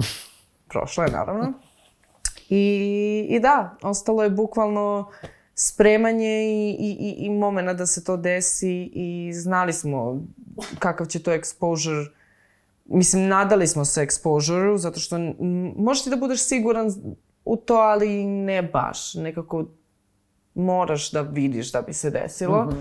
[0.68, 1.52] Prošlo je, naravno.
[2.48, 5.10] I, I da, ostalo je bukvalno
[5.54, 10.22] spremanje i, i, i, i momena da se to desi i znali smo
[10.78, 12.06] kakav će to exposure
[12.88, 15.18] Mislim, nadali smo se exposure zato što
[15.76, 16.90] možeš ti da budeš siguran
[17.44, 19.14] u to, ali ne baš.
[19.14, 19.64] Nekako
[20.54, 22.72] moraš da vidiš da bi se desilo.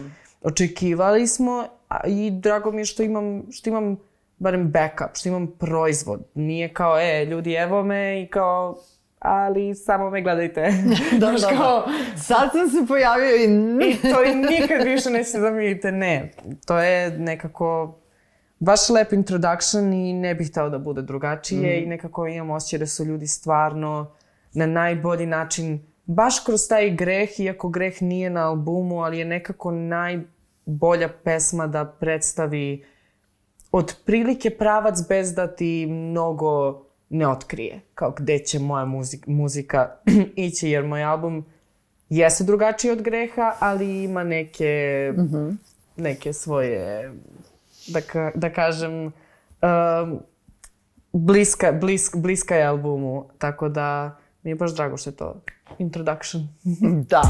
[0.41, 3.97] Očekivali smo a, i drago mi je što imam, što imam
[4.38, 6.23] barem backup, što imam proizvod.
[6.34, 8.78] Nije kao, e, ljudi, evo me i kao,
[9.26, 10.62] ali samo me gledajte.
[11.20, 11.86] da, da, da.
[12.18, 13.44] Sad sam se pojavio i...
[13.90, 15.92] I to i nikad više nećete da mi vidite.
[15.92, 16.32] Ne,
[16.66, 18.00] to je nekako
[18.60, 21.84] baš lep introduction i ne bih htao da bude drugačije mm.
[21.84, 24.12] i nekako imam osjećaj da su ljudi stvarno
[24.54, 29.72] na najbolji način, baš kroz taj greh, iako greh nije na albumu, ali je nekako
[29.72, 32.86] najbolja pesma da predstavi
[33.72, 36.85] otprilike pravac bez da ti mnogo
[37.15, 37.82] ne otkrije.
[37.93, 39.95] Kao gde će moja muzika, muzika
[40.36, 41.45] ići, jer moj album
[42.10, 45.56] jeste drugačiji od greha, ali ima neke, mm -hmm.
[45.95, 47.12] neke svoje,
[47.88, 50.19] da, ka, da kažem, um,
[51.13, 55.41] bliska, blisk, bliska je albumu, tako da mi je baš drago što je to
[55.80, 56.47] introduction.
[57.12, 57.21] da.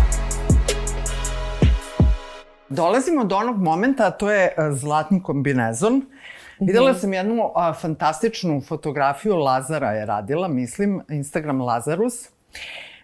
[2.69, 6.01] Dolazimo do onog momenta, a to je e, zlatni kombinezon.
[6.59, 12.29] Videla sam jednu a, fantastičnu fotografiju, Lazara je radila, mislim, Instagram Lazarus,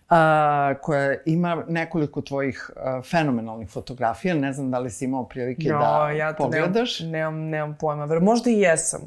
[0.10, 4.36] a, koja ima nekoliko tvojih a, fenomenalnih fotografija.
[4.36, 7.00] Ne znam da li si imao prilike jo, da ja pogledaš.
[7.00, 9.02] Nemam, nemam, nemam pojma, ver možda i jesam.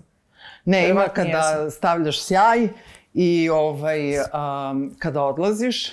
[0.65, 1.71] Ne, ima kada jesam.
[1.71, 2.69] stavljaš sjaj
[3.15, 5.93] i ovaj, um, kada odlaziš,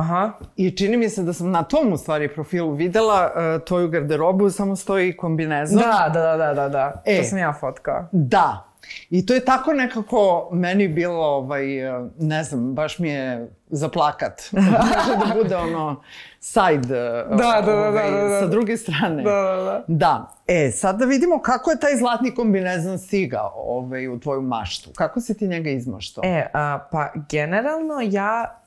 [0.00, 0.32] Aha.
[0.56, 4.50] I čini mi se da sam na tom u stvari profilu videla uh, tvoju garderobu,
[4.50, 5.78] samo stoji kombinezon.
[5.78, 7.02] Da, da, da, da, da.
[7.04, 8.08] E, to sam ja fotkao.
[8.12, 8.66] Da.
[9.10, 13.88] I to je tako nekako meni bilo, ovaj, e, ne znam, baš mi je za
[13.88, 14.42] plakat.
[14.52, 16.02] Može da bude ono
[16.40, 18.40] side da, da, da, ovaj, da, da, da.
[18.40, 19.22] sa druge strane.
[19.22, 19.84] Da, da, da.
[19.86, 20.30] Da.
[20.46, 24.90] E, sad da vidimo kako je taj zlatni kombinezon stigao ovaj, u tvoju maštu.
[24.96, 26.24] Kako si ti njega izmaštao?
[26.24, 28.59] E, a, pa generalno ja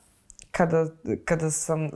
[0.57, 0.85] kada,
[1.25, 1.89] kada sam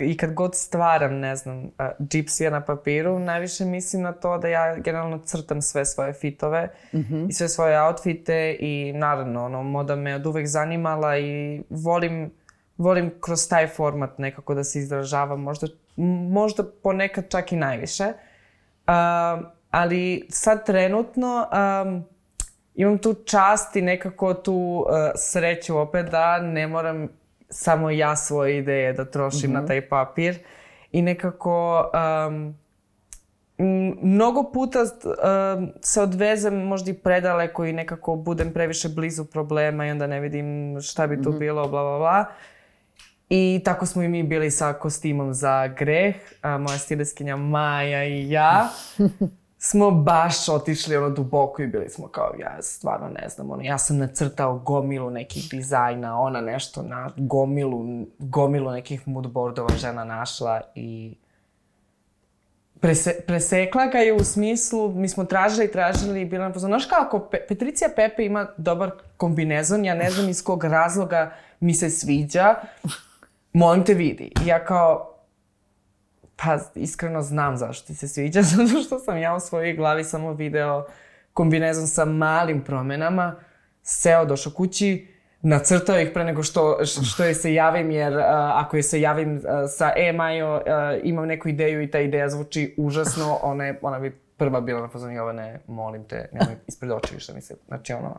[0.00, 4.48] i kad god stvaram, ne znam, uh, džipsija na papiru, najviše mislim na to da
[4.48, 7.28] ja generalno crtam sve svoje fitove mm -hmm.
[7.28, 12.30] i sve svoje outfite i naravno, ono, moda me od uvek zanimala i volim,
[12.76, 15.66] volim kroz taj format nekako da se izražavam, možda,
[16.30, 18.04] možda ponekad čak i najviše.
[18.04, 21.46] Uh, ali sad trenutno
[21.84, 22.04] um,
[22.74, 27.08] imam tu čast i nekako tu uh, sreću opet da ne moram
[27.50, 29.54] samo ja svoje ideje da trošim mm -hmm.
[29.54, 29.68] na mhm.
[29.68, 30.38] taj papir
[30.92, 31.90] i nekako
[32.28, 32.54] um,
[34.02, 39.90] mnogo puta um, se odvezem možda i predaleko i nekako budem previše blizu problema i
[39.90, 41.38] onda ne vidim šta bi tu mm -hmm.
[41.38, 42.24] bilo, bla, bla, bla.
[43.30, 48.30] I tako smo i mi bili sa kostimom za greh, a moja stileskinja Maja i
[48.30, 48.68] ja.
[49.70, 53.78] smo baš otišli ono duboko i bili smo kao, ja stvarno ne znam, ono, ja
[53.78, 61.16] sam nacrtao gomilu nekih dizajna, ona nešto na gomilu, gomilu nekih moodboardova žena našla i
[62.80, 66.78] prese, presekla ga je u smislu, mi smo tražili i tražili i bila nam pozorno,
[66.78, 71.74] znaš kako, Pe, Petricija Pepe ima dobar kombinezon, ja ne znam iz kog razloga mi
[71.74, 72.54] se sviđa,
[73.52, 74.32] molim te vidi.
[74.44, 75.17] I ja kao,
[76.42, 80.32] Pa, iskreno znam zašto ti se sviđa, zato što sam ja u svojoj glavi samo
[80.32, 80.86] video
[81.32, 83.36] kombinezon sa malim promenama,
[83.82, 85.08] seo, došao kući,
[85.42, 88.22] nacrtao ih pre nego što, što je se javim, jer uh,
[88.54, 90.62] ako je se javim uh, sa e, Majo, uh,
[91.02, 94.88] imam neku ideju i ta ideja zvuči užasno, ona, je, ona bi prva bila na
[94.88, 98.18] fazonu, Jovane, molim te, nemoj ispred oči što mi se, znači ono,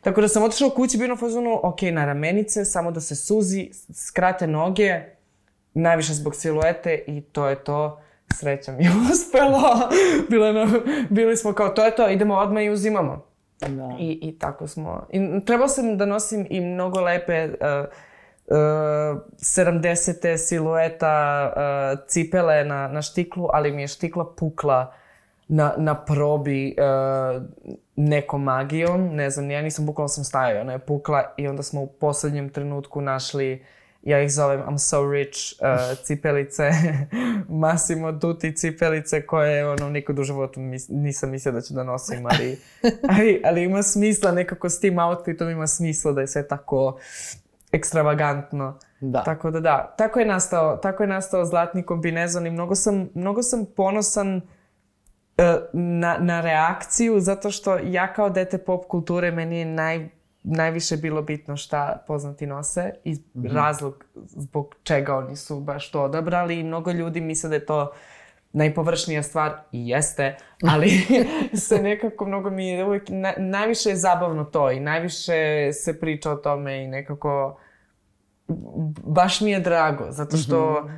[0.00, 3.70] Tako da sam otišao kući, bio na fazonu, ok, na ramenice, samo da se suzi,
[3.94, 5.00] skrate noge,
[5.74, 8.00] najviše zbog siluete i to je to.
[8.34, 9.90] Sreća mi je uspelo.
[10.30, 10.66] Bilo na,
[11.10, 13.24] bili smo kao, to je to, idemo odmah i uzimamo.
[13.60, 13.96] Da.
[13.98, 15.06] I, I tako smo.
[15.10, 17.54] I trebao sam da nosim i mnogo lepe uh,
[18.46, 20.36] uh, 70.
[20.36, 24.92] silueta uh, cipele na, na štiklu, ali mi je štikla pukla
[25.48, 27.42] na, na probi uh,
[27.96, 29.14] nekom magijom.
[29.14, 32.48] Ne znam, ja nisam bukvalno sam stajao, ona je pukla i onda smo u poslednjem
[32.48, 33.64] trenutku našli
[34.04, 36.70] ja ih zovem I'm so rich uh, cipelice,
[37.48, 42.26] Massimo Dutti cipelice koje ono nikad u životu mis, nisam mislila da ću da nosim,
[42.26, 42.58] ali,
[43.10, 46.98] ali, ali ima smisla nekako s tim outfitom ima smisla da je sve tako
[47.72, 48.78] ekstravagantno.
[49.00, 49.22] Da.
[49.22, 53.42] Tako da da, tako je nastao, tako je nastao zlatni kombinezon i mnogo sam, mnogo
[53.42, 54.42] sam ponosan uh,
[55.72, 60.08] na, na reakciju zato što ja kao dete pop kulture meni je naj,
[60.44, 63.54] najviše bilo bitno šta poznati nose i mm -hmm.
[63.54, 67.92] razlog zbog čega oni su baš to odabrali i mnogo ljudi misle da je to
[68.52, 70.90] najpovršnija stvar i jeste, ali
[71.68, 76.30] se nekako mnogo mi je uvijek, na, najviše je zabavno to i najviše se priča
[76.30, 77.58] o tome i nekako
[79.04, 80.88] baš mi je drago, zato što mm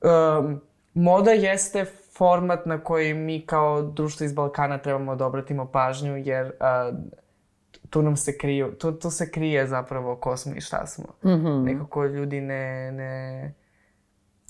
[0.00, 0.38] -hmm.
[0.38, 0.60] um,
[0.94, 1.84] moda jeste
[2.16, 6.92] format na koji mi kao društvo iz Balkana trebamo da obratimo pažnju, jer a,
[7.90, 11.04] tu nam se kriju, tu, tu se krije zapravo ko smo i šta smo.
[11.04, 11.64] Mm -hmm.
[11.64, 13.54] Nekako ljudi ne, ne,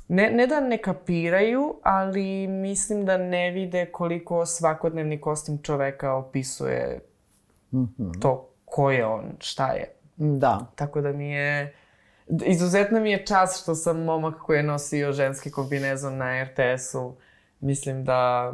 [0.09, 7.01] ne, ne da ne kapiraju, ali mislim da ne vide koliko svakodnevni kostim čoveka opisuje
[7.73, 8.21] mm -hmm.
[8.21, 9.93] to ko je on, šta je.
[10.17, 10.67] Da.
[10.75, 11.75] Tako da mi je...
[12.47, 17.15] Izuzetno mi je čas što sam momak koji je nosio ženski kombinezon na RTS-u.
[17.61, 18.53] Mislim da...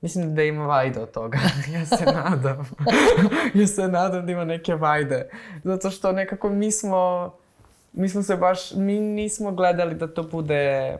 [0.00, 1.38] Mislim da ima vajde od toga.
[1.74, 2.70] ja se nadam.
[3.54, 5.30] ja se nadam da ima neke vajde.
[5.64, 7.32] Zato što nekako mi smo...
[7.92, 8.74] Mi smo se baš...
[8.74, 10.96] Mi nismo gledali da to bude...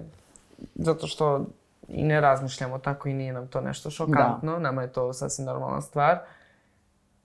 [0.75, 1.47] Zato što
[1.89, 4.53] i ne razmišljamo tako i nije nam to nešto šokantno.
[4.53, 4.59] Da.
[4.59, 6.19] Nama je to sasvim normalna stvar.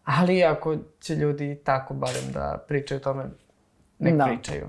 [0.04, 3.26] Ali ako će ljudi tako barem da pričaju o tome,
[4.02, 4.26] nek da.
[4.26, 4.68] pričaju.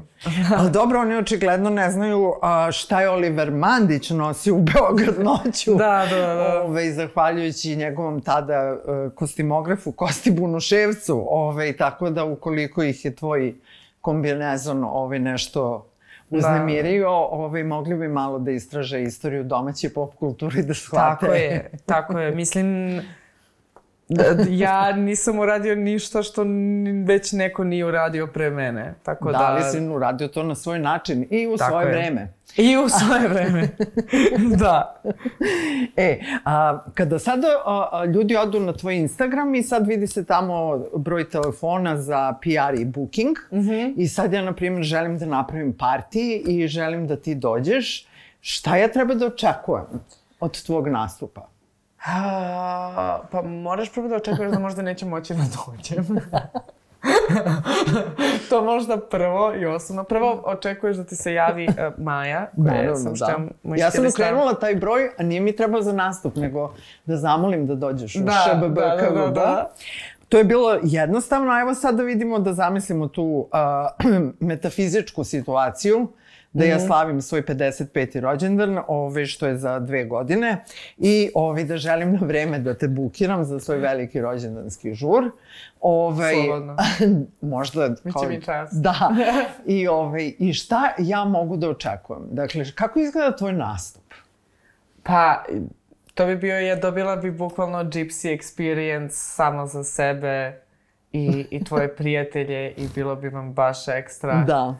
[0.58, 5.74] Ali dobro, oni očigledno ne znaju a, šta je Oliver Mandić nosio u Beograd noću.
[5.74, 6.62] da, da, da.
[6.62, 11.24] Ove, zahvaljujući njegovom tada uh, kostimografu Kosti Bunuševcu.
[11.28, 13.54] Ove, tako da ukoliko ih je tvoj
[14.00, 15.86] kombinezon ove, nešto
[16.30, 17.16] uznemirio, da.
[17.16, 21.20] ove, mogli bi malo da istraže istoriju domaće pop kulture i da shvate.
[21.20, 22.34] Tako je, tako je.
[22.34, 23.02] Mislim, Da,
[24.64, 26.44] ja nisam uradio ništa što
[27.06, 28.94] već neko nije uradio pre mene.
[29.02, 31.92] Tako da, da ali si uradio to na svoj način i u svoje je.
[31.92, 32.32] vreme.
[32.56, 33.68] I u svoje vreme.
[34.62, 35.02] da.
[35.96, 40.24] E, a, kada sad a, a, ljudi odu na tvoj Instagram i sad vidi se
[40.24, 43.94] tamo broj telefona za PR i booking mm -hmm.
[43.96, 48.06] i sad ja, na primjer, želim da napravim parti i želim da ti dođeš,
[48.40, 49.86] šta ja treba da očekujem
[50.40, 51.48] od tvog nastupa?
[52.06, 52.71] A,
[53.30, 56.18] pa moraš prvo da očekuješ da možda neće moći da dođem.
[58.50, 60.04] to možda prvo i osnovno.
[60.04, 63.38] Prvo očekuješ da ti se javi uh, Maja, koja je sam da.
[63.76, 66.74] Ja sam okrenula taj broj, a nije mi trebao za nastup, nego
[67.04, 69.70] da zamolim da dođeš u da, ŠBB da, da, da, da.
[70.28, 76.08] To je bilo jednostavno, a evo sad da vidimo da zamislimo tu uh, metafizičku situaciju
[76.52, 76.86] da ja mhm.
[76.86, 78.20] slavim svoj 55.
[78.20, 80.64] rođendan, ovaj, što je za dve godine,
[80.98, 85.30] i ovaj, da želim na vreme da te bukiram za svoj veliki rođendanski žur.
[85.80, 86.76] Ovaj, Slobodno.
[87.56, 87.88] možda...
[88.04, 88.70] Biće mi čas.
[88.72, 89.10] Da.
[89.66, 92.22] I, ovaj, I šta ja mogu da očekujem?
[92.30, 94.02] Dakle, kako izgleda tvoj nastup?
[95.02, 95.44] Pa,
[96.14, 100.60] to bi bio, ja dobila bi bukvalno gypsy experience samo za sebe
[101.12, 104.44] i, i tvoje prijatelje i bilo bi vam baš ekstra.
[104.46, 104.76] Da.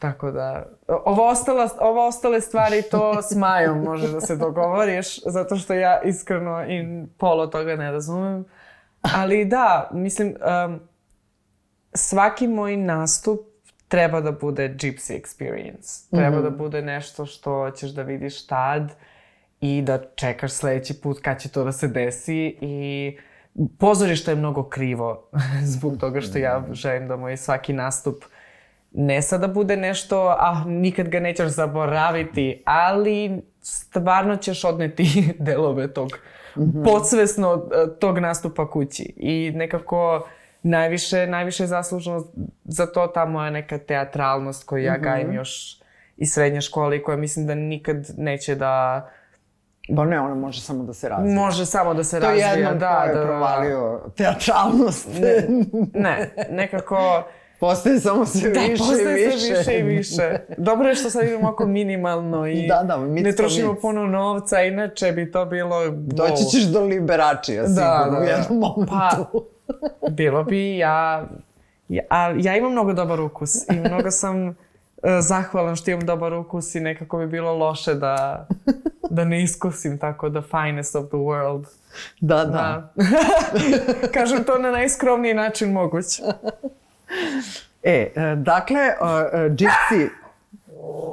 [0.00, 5.56] Tako da, ovo ostala, ovo ostale stvari to s Majom možeš da se dogovoriš, zato
[5.56, 8.44] što ja iskreno i polo toga ne razumem.
[9.00, 10.36] Ali da, mislim,
[10.66, 10.80] um,
[11.94, 13.40] svaki moj nastup
[13.88, 16.10] treba da bude gypsy experience.
[16.10, 16.42] Treba mm -hmm.
[16.42, 18.92] da bude nešto što ćeš da vidiš tad
[19.60, 23.18] i da čekaš sledeći put kad će to da se desi i
[23.78, 25.30] pozorište je mnogo krivo
[25.74, 28.39] zbog toga što ja želim da moj svaki nastup uh,
[28.92, 35.04] ne sada bude nešto, ah, nikad ga nećeš zaboraviti, ali stvarno ćeš odneti
[35.38, 36.08] delove tog,
[36.56, 36.84] mm -hmm.
[36.84, 39.12] podsvesno eh, tog nastupa kući.
[39.16, 40.28] I nekako
[40.62, 42.24] najviše, najviše zaslužno
[42.64, 45.02] za to ta moja neka teatralnost koju ja mm -hmm.
[45.02, 45.80] gajim još
[46.16, 49.06] iz srednje škole i koja mislim da nikad neće da...
[49.88, 51.34] Ba ne, ona može samo da se razvija.
[51.34, 52.52] Može samo da se to razvija, da.
[52.52, 54.10] To je jednom da, je da, provalio da.
[54.10, 55.08] teatralnost.
[55.20, 55.46] Ne,
[55.94, 57.24] ne, nekako
[57.60, 58.84] Postaje samo sve da, više i više.
[58.84, 60.38] postaje sve više i više.
[60.56, 63.80] Dobro je što sad idemo oko minimalno i da, da, ne trošimo mic.
[63.80, 65.90] puno novca, inače bi to bilo...
[65.90, 68.18] Doći ćeš do liberačija da, sigurno da, da.
[68.18, 68.92] u jednom momentu.
[68.92, 71.28] Pa, bilo bi ja...
[71.88, 74.54] Ja, a, ja imam mnogo dobar ukus i mnogo sam uh,
[75.20, 78.46] zahvalan što imam dobar ukus i nekako bi bilo loše da,
[79.10, 81.64] da ne iskusim tako the finest of the world.
[82.20, 82.44] Da, da.
[82.44, 82.92] da.
[84.14, 86.06] Kažem to na najskromniji način moguć.
[87.82, 89.56] E, e, dakle, uh,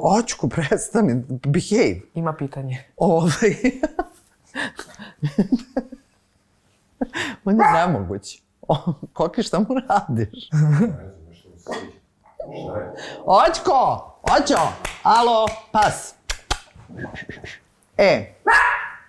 [0.02, 2.02] očku, prestani, behave.
[2.14, 2.84] Ima pitanje.
[2.98, 3.56] Ovaj...
[7.46, 8.42] On je nemoguć.
[9.14, 10.50] Koki, šta mu radiš?
[13.26, 14.12] Očko!
[14.24, 14.74] Očo!
[15.04, 16.14] Alo, pas!
[17.98, 18.36] E,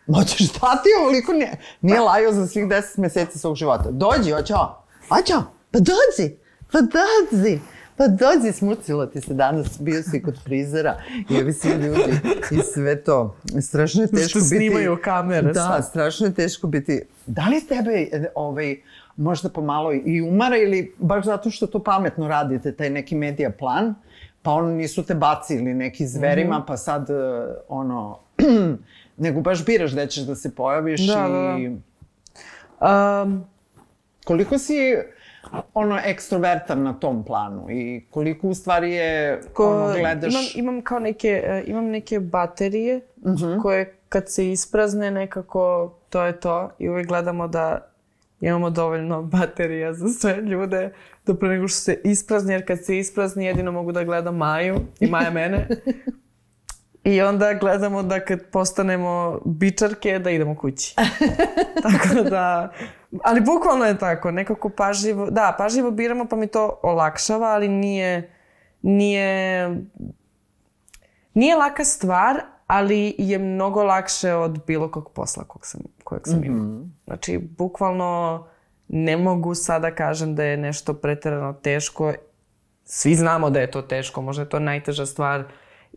[0.06, 3.90] moćeš stati ovoliko nije, nije lajao za svih deset meseci svog života.
[3.90, 4.82] Dođi, očo!
[5.10, 5.42] Očo!
[5.70, 6.36] Pa dođi,
[6.72, 7.60] pa dođi.
[7.96, 10.96] Pa dođi, smucilo ti se danas, bio si kod frizera
[11.30, 12.12] i ovi svi ljudi
[12.50, 13.36] i sve to.
[13.60, 14.48] Strašno je teško biti...
[14.48, 15.84] snimaju kamere Da, sad.
[15.88, 17.02] strašno je teško biti...
[17.26, 18.76] Da li tebe ovaj,
[19.16, 23.94] možda pomalo i umara ili baš zato što to pametno radite, taj neki medija plan,
[24.42, 26.66] pa ono nisu te bacili neki zverima, mm -hmm.
[26.66, 27.08] pa sad
[27.68, 28.18] ono
[29.16, 31.68] nego baš biraš gde ćeš da se pojaviš Da, i...
[31.68, 31.76] da,
[32.80, 33.22] da.
[33.22, 33.44] Um,
[34.24, 34.74] Koliko si
[35.74, 40.32] ono ekstrovertan na tom planu i koliko u stvari je ko, ono gledaš...
[40.32, 43.00] imam, imam kao neke, e, imam neke baterije
[43.62, 47.88] koje kad se isprazne nekako to je to i uvek gledamo da
[48.40, 50.92] imamo dovoljno baterija za sve ljude
[51.26, 54.76] da pre nego što se isprazni, jer kad se isprazni jedino mogu da gledam Maju
[55.00, 55.68] i Maja mene.
[57.08, 60.94] I onda gledamo da kad postanemo bičarke da idemo kući.
[61.82, 62.72] tako da,
[63.24, 68.30] ali bukvalno je tako, nekako pažljivo, da, pažljivo biramo pa mi to olakšava, ali nije,
[68.82, 69.68] nije,
[71.34, 76.44] nije laka stvar, ali je mnogo lakše od bilo kog posla kog sam, kojeg sam
[76.44, 76.86] imala.
[77.04, 78.46] Znači, bukvalno
[78.88, 82.12] ne mogu sada kažem da je nešto preterano teško.
[82.84, 85.44] Svi znamo da je to teško, možda je to najteža stvar.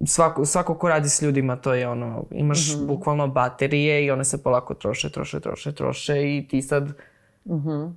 [0.06, 4.44] Svako, svako ko radi s ljudima, to je ono, imaš bukvalno baterije i one se
[4.44, 6.94] polako troše, troše, troše, troše i ti sad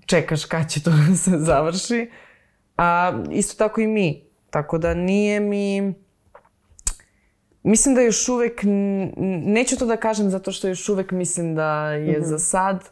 [0.06, 2.10] čekaš kad će to da se završi.
[2.76, 4.22] A isto tako i mi.
[4.50, 5.94] Tako da nije mi...
[7.62, 8.60] Mislim da još uvek,
[9.44, 12.90] neću to da kažem zato što još uvek mislim da je za sad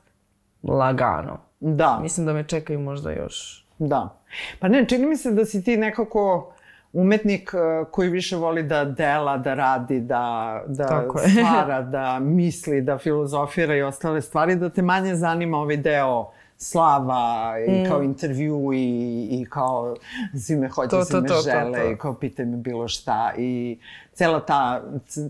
[0.63, 1.41] lagano.
[1.61, 3.67] Da, Mislim da me čekaju možda još.
[3.79, 4.19] da.
[4.59, 6.52] Pa ne, čini mi se da si ti nekako
[6.93, 12.99] umetnik eh, koji više voli da dela, da radi, da, da stvara, da misli, da
[12.99, 17.89] filozofira i ostale stvari, da te manje zanima ovaj deo slava i Mm.
[17.89, 19.97] kao intervju i, i kao
[20.39, 21.91] svi me hoće, To, svi to, me to, to, žele to.
[21.91, 23.79] i kao pitaj me bilo šta i
[24.13, 24.83] cela ta,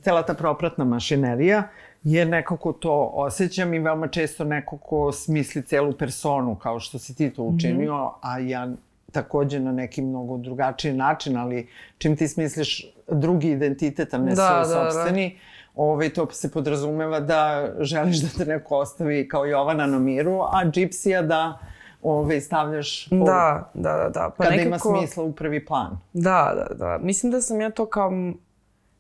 [0.03, 1.63] cela ta propratna mašinerija
[2.05, 7.15] je nekako to osjećam i veoma često neko ko smisli celu personu kao što si
[7.17, 8.69] ti to učinio, a ja
[9.13, 14.65] takođe na neki mnogo drugačiji način, ali čim ti smisliš drugi identitet, a ne Da,
[14.65, 14.91] svoj da, da.
[14.91, 15.39] sobstveni,
[15.75, 20.63] ovaj, to se podrazumeva da želiš da te neko ostavi kao Jovana na miru, a
[20.65, 21.59] Gypsija da
[22.03, 24.31] ovaj, stavljaš po, Da, da, da, da.
[24.37, 25.99] Pa kada nekako, ima smisla u prvi plan.
[26.13, 26.99] Da, da, da.
[27.03, 28.13] Mislim da sam ja to kao,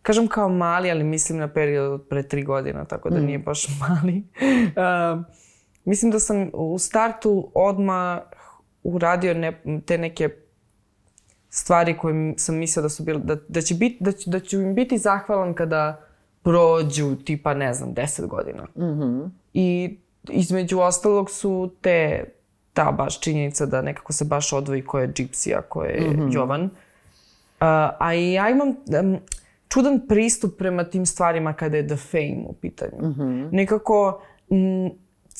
[0.02, 3.66] kažem kao mali, ali mislim na period od pre tri godina, tako da nije baš
[3.80, 4.24] mali.
[5.12, 5.24] Um,
[5.84, 8.18] mislim da sam u startu odmah
[8.82, 10.28] uradio ne, te neke
[11.50, 14.60] stvari koje sam mislila da su bile, da, da, će bit, da, ću, da ću
[14.60, 16.00] im biti zahvalan kada
[16.42, 18.66] prođu tipa, ne znam, 10 godina.
[19.54, 19.96] I
[20.28, 22.24] između ostalog su te,
[22.72, 26.64] ta baš činjenica da nekako se baš odvoji ko je Gypsy, a ko je Jovan.
[26.64, 26.70] Uh,
[27.98, 29.18] a i ja imam um,
[29.68, 33.14] čudan pristup prema tim stvarima kada je the fame u pitanju.
[33.52, 34.90] Nekako, m,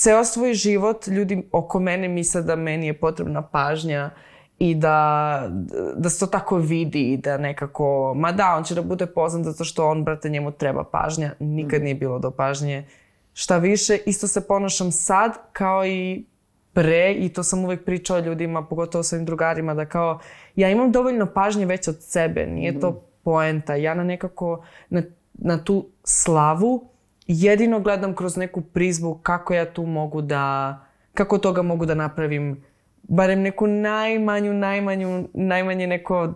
[0.03, 4.11] ceo svoj život ljudi oko mene misle da meni je potrebna pažnja
[4.59, 5.48] i da,
[5.96, 9.44] da se to tako vidi i da nekako, ma da, on će da bude poznat
[9.44, 11.32] zato što on, brate, njemu treba pažnja.
[11.38, 12.84] Nikad nije bilo do pažnje.
[13.32, 16.24] Šta više, isto se ponašam sad kao i
[16.72, 20.18] pre i to sam uvek pričala ljudima, pogotovo svojim drugarima, da kao
[20.57, 23.74] ja imam dovoljno pažnje već od sebe, nije to poenta.
[23.74, 25.03] Ja na nekako, na,
[25.34, 26.91] na tu slavu
[27.27, 30.79] jedino gledam kroz neku prizmu kako ja tu mogu da,
[31.14, 32.64] kako toga mogu da napravim
[33.03, 36.33] barem neku najmanju, najmanju, najmanje neko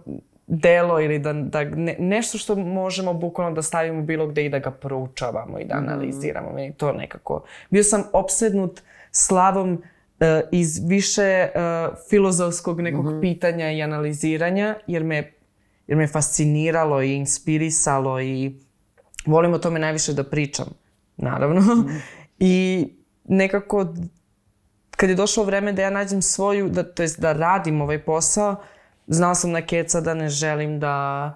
[0.46, 4.58] delo ili da, da ne, nešto što možemo bukvalno da stavimo bilo gde i da
[4.58, 6.52] ga proučavamo i da analiziramo.
[6.52, 7.44] Meni to nekako...
[7.70, 9.82] Bio sam opsednut slavom
[10.20, 11.50] e, iz više e,
[12.10, 15.32] filozofskog nekog pitanja i analiziranja, jer me,
[15.86, 18.65] jer me fasciniralo i inspirisalo i
[19.26, 20.66] volim o tome najviše da pričam,
[21.16, 21.62] naravno.
[22.38, 22.86] I
[23.24, 23.86] nekako
[24.96, 28.56] kad je došlo vreme da ja nađem svoju, da, to jest da radim ovaj posao,
[29.06, 31.34] znala sam na keca da ne želim da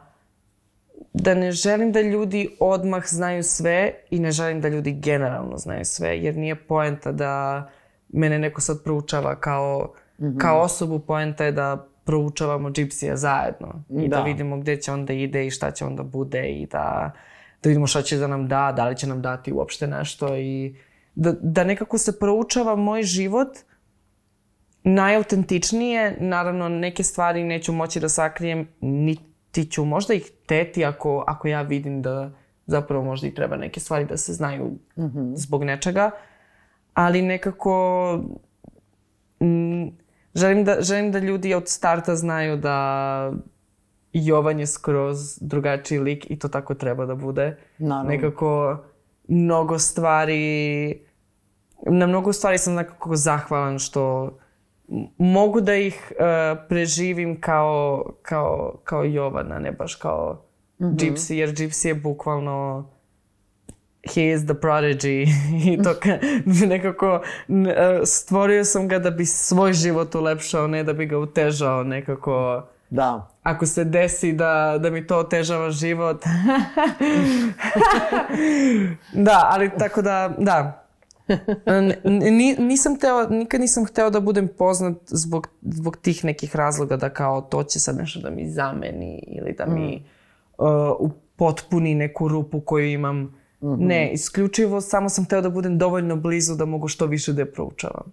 [1.12, 5.84] da ne želim da ljudi odmah znaju sve i ne želim da ljudi generalno znaju
[5.84, 7.68] sve, jer nije poenta da
[8.08, 9.92] mene neko sad proučava kao,
[10.38, 14.16] kao osobu, poenta je da proučavamo Gypsija zajedno i da.
[14.16, 14.22] Da.
[14.22, 17.10] vidimo gde će onda ide i šta će onda bude i da,
[17.62, 20.74] da vidimo šta će da nam da, da li će nam dati uopšte nešto i
[21.14, 23.48] da, da nekako se proučava moj život
[24.84, 31.48] najautentičnije, naravno neke stvari neću moći da sakrijem, niti ću možda ih teti ako, ako
[31.48, 32.30] ja vidim da
[32.66, 34.70] zapravo možda i treba neke stvari da se znaju
[35.34, 36.10] zbog nečega,
[36.94, 38.18] ali nekako
[39.42, 39.86] mm,
[40.34, 43.32] želim, da, želim da ljudi od starta znaju da
[44.12, 47.56] Jovan je skroz drugačiji lik i to tako treba da bude.
[47.78, 48.10] Naravno.
[48.10, 48.78] Nekako
[49.28, 51.00] mnogo stvari,
[51.86, 54.36] na mnogo stvari sam nekako zahvalan što
[55.18, 60.42] mogu da ih uh, preživim kao, kao, kao Jovana, ne baš kao
[60.78, 62.90] Gypsy, jer Gypsy je bukvalno
[64.14, 65.26] he is the prodigy
[65.72, 66.18] i to ka,
[66.66, 71.84] nekako e, stvorio sam ga da bi svoj život ulepšao, ne da bi ga utežao
[71.84, 72.62] nekako.
[72.90, 73.28] Da.
[73.42, 76.24] Ako se desi da, da mi to otežava život.
[79.26, 80.86] da, ali tako da, da.
[81.66, 81.94] N-
[82.36, 87.08] ni- nisam hteo, nikad nisam hteo da budem poznat zbog, zbog tih nekih razloga da
[87.10, 90.04] kao to će sad nešto da mi zameni ili da mi
[90.58, 90.66] uh,
[90.98, 93.40] upotpuni neku rupu koju imam.
[93.78, 97.52] Ne, isključivo samo sam hteo da budem dovoljno blizu da mogu što više da je
[97.52, 98.12] proučavam.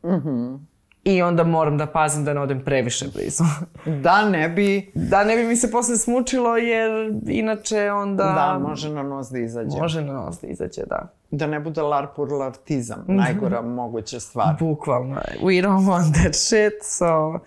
[1.08, 3.44] I onda moram da pazim da ne odem previše blizu.
[4.04, 6.92] Da ne bi, da ne bi mi se posle smučilo jer
[7.28, 8.24] inače onda...
[8.24, 9.78] da, može na nos da izađe.
[9.78, 11.14] Može na nos da izađe, da.
[11.32, 13.16] Da ne bude larpurlartizam, Mhm.
[13.16, 14.56] najgora moguća stvar.
[14.60, 15.16] Bukvalno.
[15.42, 17.40] We don't want that shit, so...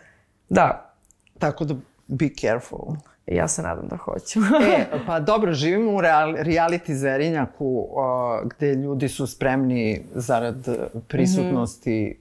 [0.48, 0.92] Da,
[1.38, 1.74] Tako da,
[2.06, 2.78] be careful.
[3.26, 4.40] ja se nadam da hoću.
[4.78, 10.68] E, pa dobro, živimo u real, reality zerinjaku o, gde ljudi su spremni zarad
[11.08, 12.20] prisutnosti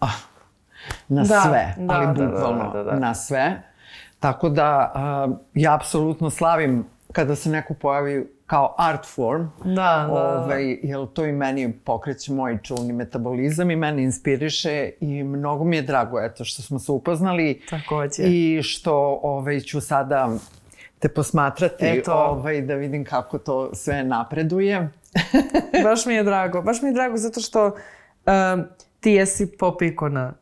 [0.00, 0.06] ah,
[1.08, 2.98] na Da, sve, da, ali da, da, bukvalno da, da.
[2.98, 3.62] na sve.
[4.20, 10.06] Tako da a, ja apsolutno slavim kada se neko pojavi kao art form, Da, da,
[10.06, 10.12] da.
[10.12, 15.76] ovaj, jer to i meni pokreće moj čulni metabolizam i mene inspiriše i mnogo mi
[15.76, 18.22] je drago eto što smo se upoznali Takođe.
[18.22, 20.30] i što ovaj, ću sada
[20.98, 22.12] te posmatrati Eto.
[22.14, 24.88] ovaj, da vidim kako to sve napreduje.
[25.84, 26.62] Baš mi je drago.
[26.62, 28.64] Baš mi je drago zato što um,
[29.00, 30.32] ti jesi pop ikona.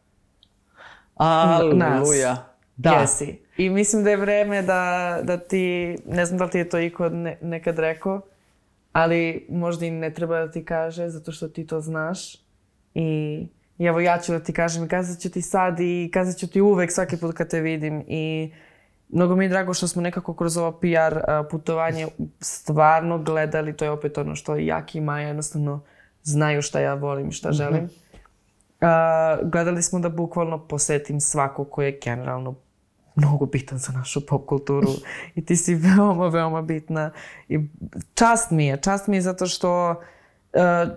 [1.15, 2.37] Aleluja.
[2.77, 2.91] Da.
[2.91, 3.39] Jesi.
[3.57, 6.79] I mislim da je vreme da, da ti, ne znam da li ti je to
[6.79, 8.21] iko ne, nekad rekao,
[8.93, 12.35] ali možda i ne treba da ti kaže zato što ti to znaš.
[12.95, 13.49] I,
[13.79, 16.47] i evo ja ću da ti kažem i kazat ću ti sad i kazat ću
[16.47, 18.53] ti uvek svaki put kad te vidim i
[19.09, 21.19] mnogo mi je drago što smo nekako kroz ovo PR
[21.51, 22.07] putovanje
[22.41, 25.81] stvarno gledali, to je opet ono što Jaki i Maja jednostavno
[26.23, 27.89] znaju šta ja volim i šta želim.
[28.85, 32.55] A, gledali smo da bukvalno posetim svako ko je generalno
[33.15, 34.89] mnogo bitan za našu pop kulturu
[35.35, 37.11] i ti si veoma, veoma bitna.
[37.49, 37.59] I
[38.15, 40.93] čast mi je, čast mi je zato što uh,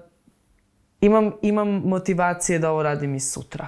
[1.02, 3.68] imam, imam motivacije da ovo radim i sutra.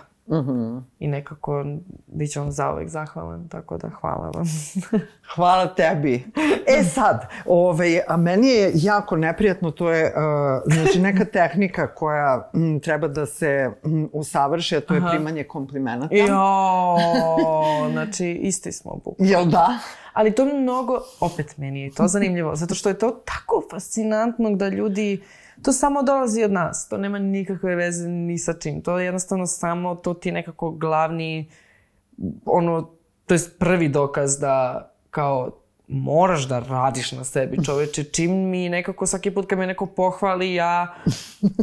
[0.99, 1.65] I nekako
[2.07, 4.45] bit ću vam zauvek zahvalan, tako da hvala vam.
[5.35, 6.25] Hvala tebi.
[6.67, 12.49] E sad, ovaj, a meni je jako neprijatno, to je uh, znači neka tehnika koja
[12.53, 16.15] m, treba da se m, usavrši, a to je primanje komplimenata.
[16.15, 19.31] jo, znači isti smo bukvalno.
[19.31, 19.79] Jel da?
[20.13, 24.67] Ali to mnogo, opet meni je to zanimljivo, zato što je to tako fascinantno da
[24.67, 25.21] ljudi,
[25.63, 29.45] to samo dolazi od nas, to nema nikakve veze ni sa čim, to je jednostavno
[29.45, 31.49] samo, to ti je nekako glavni,
[32.45, 32.89] ono,
[33.25, 35.51] to je prvi dokaz da kao
[35.87, 40.53] moraš da radiš na sebi čoveče, čim mi nekako svaki put kad me neko pohvali
[40.53, 40.95] ja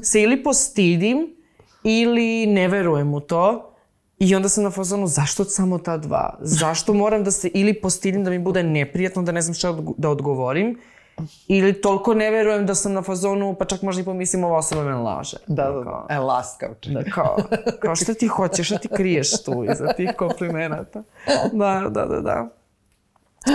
[0.03, 1.37] se ili postidim
[1.85, 3.73] ili ne verujem u to.
[4.19, 6.39] I onda sam na fazonu zašto samo ta dva?
[6.41, 10.11] Zašto moram da se ili postidim da mi bude neprijatno da ne znam šta da
[10.11, 10.79] odgovorim
[11.49, 14.85] ili toliko ne verujem da sam na fazonu pa čak možda i pomislim ova osoba
[14.85, 15.37] me laže.
[15.47, 16.07] Da, da, da.
[16.11, 16.91] E, laskavče.
[16.91, 17.37] da, kao,
[17.81, 21.03] kao šta ti hoćeš, šta ti kriješ tu iza tih komplimenata.
[21.53, 22.49] Da, da, da, da.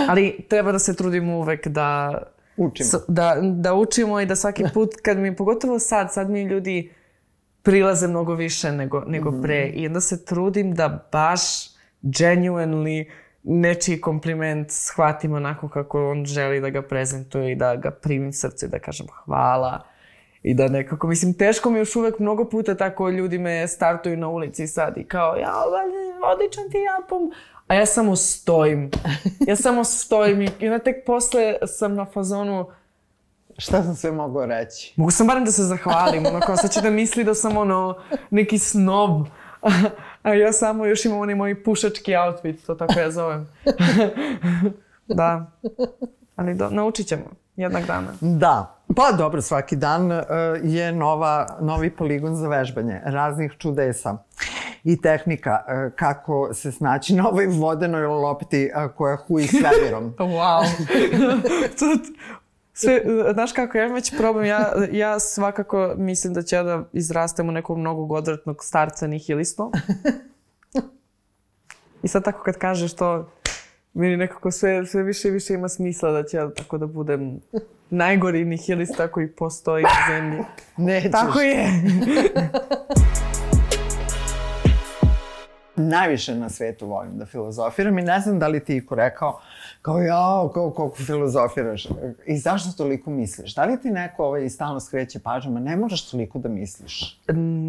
[0.08, 2.18] Ali treba da se trudimo uvek da
[2.56, 2.88] Učimo.
[2.88, 6.92] s- da, da učimo i da svaki put kad mi, pogotovo sad, sad mi ljudi
[7.62, 11.40] prilaze mnogo više nego, nego pre i onda se trudim da baš
[12.02, 13.10] genuinely
[13.42, 18.68] nečiji kompliment shvatim onako kako on želi da ga prezentuje i da ga primim srce
[18.68, 19.86] da kažem hvala.
[20.42, 24.28] I da nekako, mislim, teško mi još uvek mnogo puta tako ljudi me startuju na
[24.28, 25.52] ulici sad i kao, ja,
[26.34, 27.32] odličan ti album.
[27.66, 28.90] A ja samo stojim.
[29.46, 32.66] Ja samo stojim i i onda tek posle sam na fazonu,
[33.58, 34.92] Šta sam sve mogao reći?
[34.96, 37.98] Mogu sam barem da se zahvalim, ono kao sad će da misli da sam ono
[38.30, 39.26] neki snob,
[40.22, 43.48] a ja samo još imam onaj moj pušački outfit, to tako ja zovem.
[45.18, 45.50] da,
[46.36, 47.24] ali do, naučit ćemo
[47.56, 48.12] jednog dana.
[48.20, 48.78] Da.
[48.96, 50.18] Pa dobro, svaki dan uh,
[50.62, 54.16] je nova, novi poligon za vežbanje raznih čudesa
[54.84, 60.14] i tehnika uh, kako se snaći na ovoj vodenoj lopti uh, koja huji svemirom.
[60.18, 60.62] Wow.
[61.78, 61.86] to,
[62.72, 63.02] sve,
[63.32, 67.48] znaš kako, ja imam već problem, ja, ja svakako mislim da ću ja da izrastem
[67.48, 69.72] u nekog mnogo godretnog starca nihilistu.
[72.02, 73.32] I sad tako kad kažeš to,
[73.94, 77.40] meni nekako sve, sve više i više ima smisla da ću ja tako da budem
[77.90, 80.44] najgori nihilista koji postoji na zemlji.
[80.86, 81.12] Nećeš.
[81.12, 81.66] Tako je.
[85.76, 89.40] Najviše na svetu volim da filozofiram i ne znam da li ti iko rekao
[89.82, 91.88] kao jao, kao, koliko filozofiraš.
[92.26, 93.54] I zašto toliko misliš?
[93.54, 97.20] Da li ti neko ovaj, stalno skreće pažnju, ma ne moraš toliko da misliš?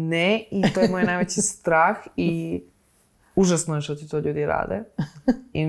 [0.08, 2.62] Ne, i to je moj najveći strah i
[3.36, 4.82] užasno je što ti to ljudi rade.
[5.52, 5.66] I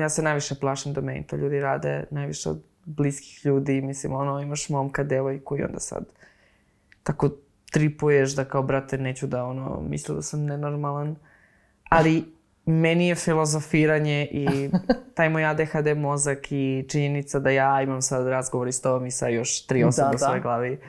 [0.00, 3.80] ja se najviše plašim da meni to ljudi rade, najviše od bliskih ljudi.
[3.80, 6.04] Mislim, ono, imaš momka, devojku i onda sad
[7.02, 7.30] tako
[7.72, 11.16] tripuješ da kao, brate, neću da, ono, misle da sam nenormalan.
[11.88, 12.24] Ali
[12.66, 14.70] meni je filozofiranje i
[15.16, 19.10] taj moj ADHD mozak i činjenica da ja imam sad razgovor i s tobom i
[19.10, 20.42] sa još tri osobe da, u svojoj da.
[20.42, 20.80] glavi.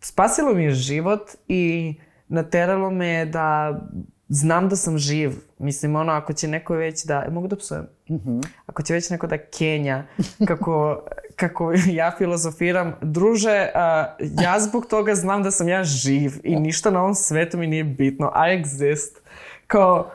[0.00, 1.94] Spasilo mi je život i
[2.28, 3.80] nateralo me da
[4.28, 5.32] znam da sam živ.
[5.58, 7.24] Mislim, ono, ako će neko već da...
[7.26, 7.86] E, mogu da psujem?
[8.08, 8.46] Mm -hmm.
[8.66, 10.06] Ako će već neko da kenja
[10.46, 11.04] kako,
[11.40, 16.90] kako ja filozofiram, druže, uh, ja zbog toga znam da sam ja živ i ništa
[16.90, 18.32] na ovom svetu mi nije bitno.
[18.36, 19.18] I exist.
[19.66, 20.10] Kao,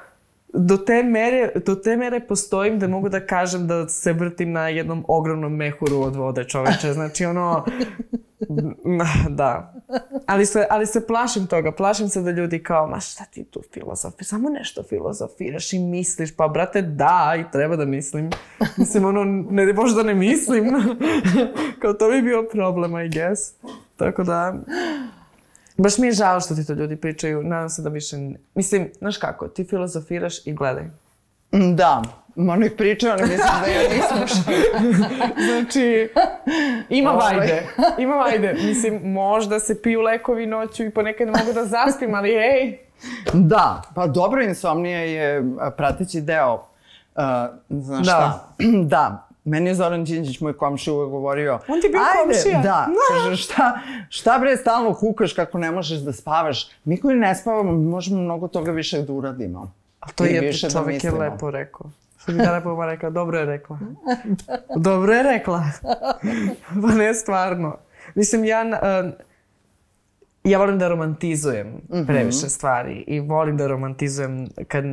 [0.53, 4.67] do te, mere, do te mere postojim da mogu da kažem da se vrtim na
[4.67, 6.93] jednom ogromnom mehuru od vode čoveče.
[6.93, 7.65] Znači ono,
[9.29, 9.73] da.
[10.25, 11.71] Ali se, ali se plašim toga.
[11.71, 14.23] Plašim se da ljudi kao, ma šta ti tu filozofi?
[14.23, 16.35] Samo nešto filozofiraš i misliš.
[16.35, 18.29] Pa brate, da, i treba da mislim.
[18.77, 20.65] Mislim, ono, ne možda ne mislim.
[21.81, 23.53] kao to bi bio problem, I guess.
[23.95, 24.55] Tako da...
[25.79, 27.43] Baš mi je žao što ti to ljudi pričaju.
[27.43, 28.17] Nadam se da više...
[28.55, 30.83] Mislim, znaš kako, ti filozofiraš i gledaj.
[31.53, 32.03] Mm, da,
[32.35, 34.17] ono ih pričaju, ali mislim da ja nisam
[35.47, 36.09] Znači,
[36.89, 37.37] ima ovaj.
[37.37, 37.63] vajde.
[37.97, 38.53] Ima vajde.
[38.53, 42.77] Mislim, možda se piju lekovi noću i ponekad mogu da zaspim, ali ej.
[43.33, 45.43] Da, pa dobro, insomnija je
[45.77, 46.53] prateći deo.
[46.53, 46.63] Uh,
[47.69, 48.11] znaš da.
[48.11, 48.53] šta?
[48.93, 51.59] da, Meni je Zoran Đinđić, moj komšija, uvek govorio...
[51.67, 52.61] On ti je bio ajde, komšija?
[52.61, 52.87] Da.
[53.09, 53.79] Kaže, šta,
[54.09, 56.69] šta bre stalno kukaš kako ne možeš da spavaš?
[56.83, 59.71] Mi koji ne spavamo, možemo mnogo toga više da uradimo.
[59.99, 61.91] A to je više čovjek da je lepo rekao.
[62.17, 63.79] Što bi da lepo rekao, dobro je rekla.
[64.89, 65.63] dobro je rekla.
[66.81, 67.77] pa ne stvarno.
[68.15, 68.65] Mislim, ja...
[69.05, 69.11] Uh,
[70.43, 72.05] ja volim da romantizujem -hmm.
[72.07, 74.83] previše stvari i volim da romantizujem kad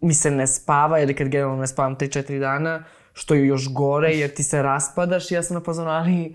[0.00, 2.84] mi se ne spava ili kad generalno ne spavam 3-4 dana
[3.14, 6.34] što je još gore jer ti se raspadaš i ja sam na pozonu, ali,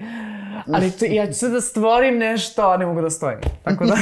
[0.74, 3.40] ali to, ja ću se da stvorim nešto, a ne mogu da stojim.
[3.64, 3.96] Tako da,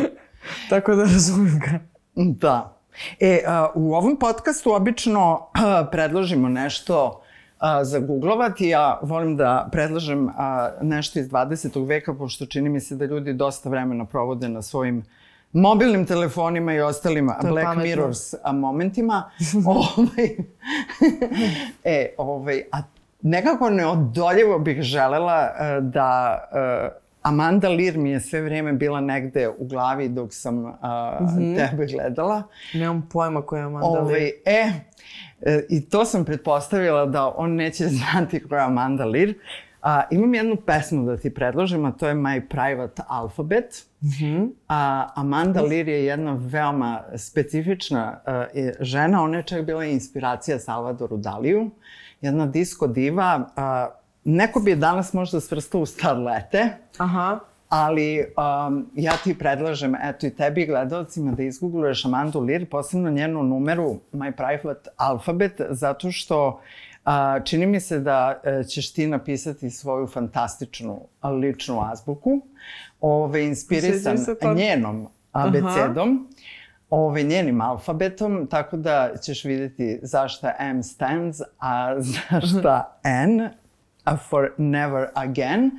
[0.70, 1.78] tako da razumijem ga.
[2.14, 2.78] Da.
[3.20, 7.22] E, a, u ovom podcastu obično a, predložimo nešto
[7.58, 8.68] a, za googlovati.
[8.68, 11.86] Ja volim da predlažem a, nešto iz 20.
[11.86, 15.04] veka, pošto čini mi se da ljudi dosta vremena provode na svojim
[15.52, 17.82] mobilnim telefonima i ostalim Black pametno.
[17.82, 19.30] Mirrors momentima.
[19.66, 20.36] ovaj,
[21.84, 22.78] e, ovaj, a
[23.22, 29.48] nekako neodoljivo bih želela uh, da uh, Amanda Lear mi je sve vreme bila negde
[29.48, 31.70] u glavi dok sam uh, mm -hmm.
[31.70, 32.42] tebe gledala.
[32.74, 34.32] Nemam pojma koja je Amanda ovaj, Lear.
[34.44, 34.72] E,
[35.42, 39.34] e, i to sam pretpostavila da on neće znati koja je Amanda Lear.
[39.82, 43.86] A, imam jednu pesmu da ti predložim, a to je My Private Alphabet.
[44.02, 44.50] Mm -hmm.
[44.68, 48.44] a, Amanda Lear je jedna veoma specifična a,
[48.80, 51.70] žena, ona je čak bila inspiracija Salvadoru Daliju,
[52.20, 53.50] jedna disko diva.
[53.56, 53.88] A,
[54.24, 56.68] neko bi je danas možda svrstao u starlete,
[56.98, 57.38] Aha.
[57.68, 63.42] ali um, ja ti predlažem, eto i tebi gledalcima da izgoogluješ Amandu Lear, posebno njenu
[63.42, 66.60] numeru My Private Alphabet, zato što
[67.10, 71.00] A, čini mi se da e, ćeš ti napisati svoju fantastičnu
[71.42, 72.40] ličnu azbuku,
[73.00, 74.16] ove, inspirisan
[74.56, 76.28] njenom abecedom,
[76.90, 83.50] ove, njenim alfabetom, tako da ćeš videti zašta M stands, a zašta N
[84.16, 85.70] for never again.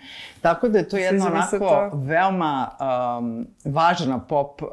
[0.42, 1.90] Tako da je to jedna onako to.
[1.94, 2.70] veoma
[3.20, 4.70] um, važna pop uh,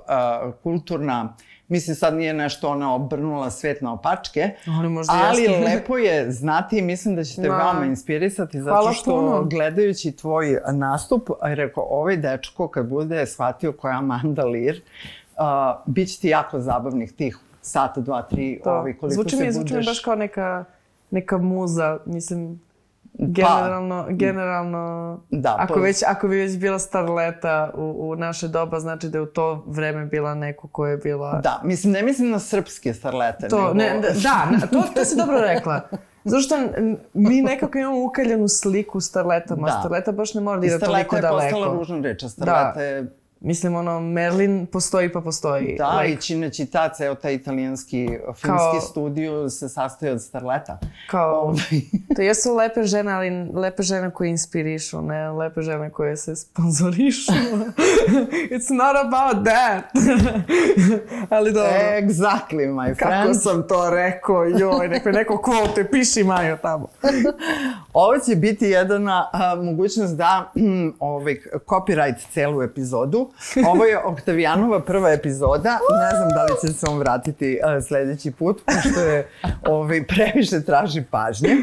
[0.63, 1.35] kulturna
[1.69, 5.65] Mislim, sad nije nešto ona obrnula svet na opačke, ali, možda ali jasno.
[5.67, 7.57] lepo je znati i mislim da će te da.
[7.57, 9.45] veoma inspirisati zato Hvala što puno.
[9.45, 16.09] gledajući tvoj nastup, rekao, ovaj dečko kad bude shvatio koja je Amanda Lear, uh, bit
[16.09, 18.71] će ti jako zabavnih tih sata, dva, tri, to.
[18.71, 19.55] ovaj, koliko zvuči se mi, budeš...
[19.55, 20.65] Zvuči mi baš kao neka,
[21.11, 22.61] neka muza, mislim,
[23.19, 28.49] Generalno, pa, generalno da, ako, pa, već, ako bi već bila starleta u, u naše
[28.49, 31.41] doba, znači da je u to vreme bila neko ko je bila...
[31.43, 33.49] Da, mislim, ne mislim na srpske starlete.
[33.49, 33.75] To, nego...
[33.75, 35.81] ne, da, da, to, to si dobro rekla.
[36.25, 36.57] Zato što
[37.15, 39.67] mi nekako imamo ukaljenu sliku starletama.
[39.67, 39.77] Da.
[39.81, 41.17] Starleta baš ne mora da ide toliko daleko.
[41.17, 42.83] Starleta je postala ružna reč, a starleta da.
[42.83, 45.75] je Mislim, ono, Merlin postoji pa postoji.
[45.79, 50.79] Da, like, i čita ceo taj italijanski filmski kao, studiju se sastoji od starleta.
[51.11, 51.81] Kao, ovaj.
[52.17, 57.33] to jesu lepe žene, ali lepe žene koje inspirišu, ne lepe žene koje se sponzorišu.
[58.55, 59.85] It's not about that.
[61.37, 61.71] Ali dobro.
[62.01, 62.99] Exactly, my friend.
[62.99, 66.87] Kako sam to rekao, joj, neko, neko quote, piši Majo tamo.
[67.93, 73.26] Ovo će biti jedna a, mogućnost da hm, ovaj, copyright celu epizodu.
[73.71, 75.79] Ovo je Oktavijanova prva epizoda.
[76.01, 79.29] Ne znam da li će se on vratiti a, sledeći put, pošto je
[79.77, 81.57] ovaj, previše traži pažnje.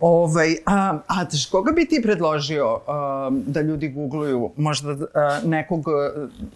[0.00, 4.52] Ovaj, a, a teš, koga bi ti predložio a, da ljudi googluju?
[4.56, 5.84] Možda a, nekog,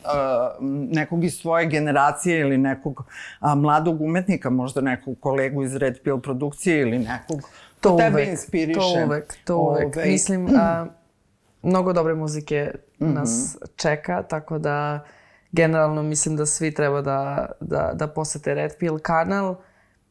[0.04, 0.50] a,
[0.90, 3.04] nekog iz svoje generacije ili nekog
[3.40, 7.40] a, mladog umetnika, možda nekog kolegu iz Red Pill produkcije ili nekog
[7.80, 8.80] To tebe uvek, inspiriše.
[8.80, 9.96] to uvek, to uvek.
[9.96, 10.86] Ovaj, Mislim, a,
[11.62, 12.72] mnogo dobre muzike
[13.08, 15.04] nas čeka, tako da
[15.52, 19.56] generalno mislim da svi treba da, da, da posete Red Pill kanal,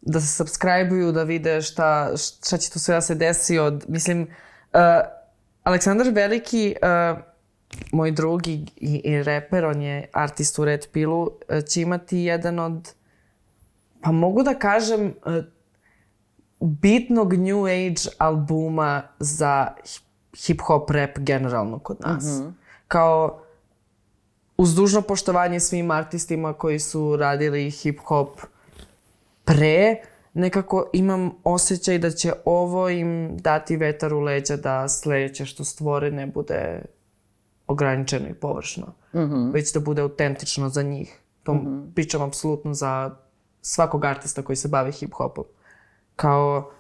[0.02, 4.22] da se subscribe-uju, da vide šta, šta će tu sve da se desi od, mislim,
[4.22, 4.80] uh,
[5.64, 7.20] Aleksandar Veliki, uh,
[7.92, 12.18] moj drug i, i, i reper, on je artist u Red Pillu, uh, će imati
[12.18, 12.94] jedan od,
[14.02, 15.44] pa mogu da kažem, uh,
[16.60, 19.68] bitnog new age albuma za
[20.34, 22.24] hip-hop rap generalno kod nas.
[22.24, 22.52] Mm -hmm.
[22.90, 23.40] Kao,
[24.58, 28.30] uz dužno poštovanje svim artistima koji su radili hip-hop
[29.46, 29.96] pre,
[30.34, 36.12] nekako imam osjećaj da će ovo im dati vetar u leđa da sledeće što stvore
[36.12, 36.82] ne bude
[37.68, 39.54] ograničeno i površno, mm -hmm.
[39.54, 41.20] već da bude autentično za njih.
[41.44, 41.94] To mm -hmm.
[41.96, 43.16] pričam apsolutno za
[43.62, 45.44] svakog artista koji se bavi hip-hopom.
[46.16, 46.72] Kao,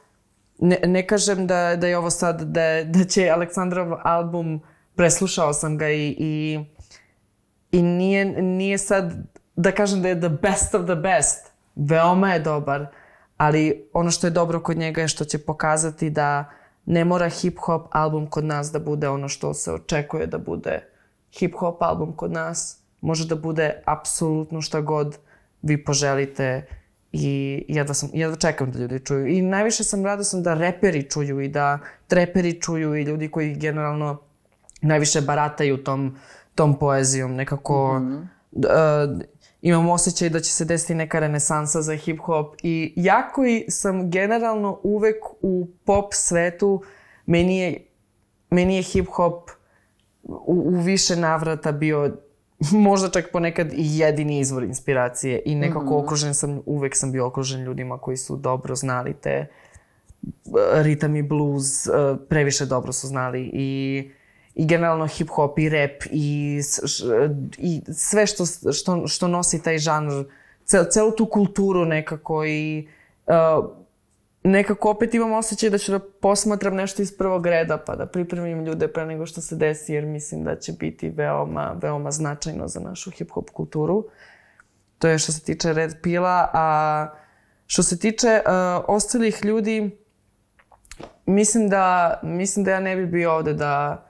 [0.60, 4.62] ne, ne kažem da, da je ovo sad, da, da će Aleksandrov album,
[5.00, 6.60] preslušao sam ga i, i,
[7.72, 9.14] i nije, nije sad
[9.56, 11.52] da kažem da je the best of the best.
[11.76, 12.86] Veoma je dobar,
[13.38, 16.52] ali ono što je dobro kod njega je što će pokazati da
[16.86, 20.84] ne mora hip-hop album kod nas da bude ono što se očekuje da bude
[21.39, 22.82] hip-hop album kod nas.
[23.02, 25.18] Može da bude apsolutno šta god
[25.62, 26.66] vi poželite
[27.12, 29.28] i jedva, sam, jedva čekam da ljudi čuju.
[29.28, 34.28] I najviše sam radosna da reperi čuju i da treperi čuju i ljudi koji generalno
[34.82, 36.17] najviše barataju tom,
[36.55, 37.36] tom poezijom.
[37.36, 39.15] Nekako mm -hmm.
[39.15, 39.21] uh,
[39.61, 44.80] imam osjećaj da će se desiti neka renesansa za hip-hop i ja koji sam generalno
[44.84, 46.84] uvek u pop svetu,
[47.25, 47.86] meni je,
[48.49, 49.49] meni je hip-hop
[50.23, 52.17] u, u više navrata bio
[52.71, 56.03] možda čak ponekad i jedini izvor inspiracije i nekako mm -hmm.
[56.03, 59.47] okružen sam, uvek sam bio okružen ljudima koji su dobro znali te e,
[60.84, 61.91] ritam i blues, e,
[62.30, 64.11] previše dobro su znali i
[64.60, 66.62] i generalno hip hop i rap i,
[67.57, 70.26] i sve što, što, što nosi taj žanr,
[70.66, 72.88] cel, celu tu kulturu nekako i
[73.28, 73.70] uh,
[74.43, 78.66] nekako opet imam osjećaj da ću da posmatram nešto iz prvog reda pa da pripremim
[78.66, 82.80] ljude pre nego što se desi jer mislim da će biti veoma, veoma značajno za
[82.80, 84.05] našu hip-hop kulturu.
[84.97, 87.07] To je što se tiče Red Pila, a
[87.66, 88.51] što se tiče uh,
[88.88, 89.97] ostalih ljudi,
[91.26, 94.05] mislim da, mislim da ja ne bi bio ovde da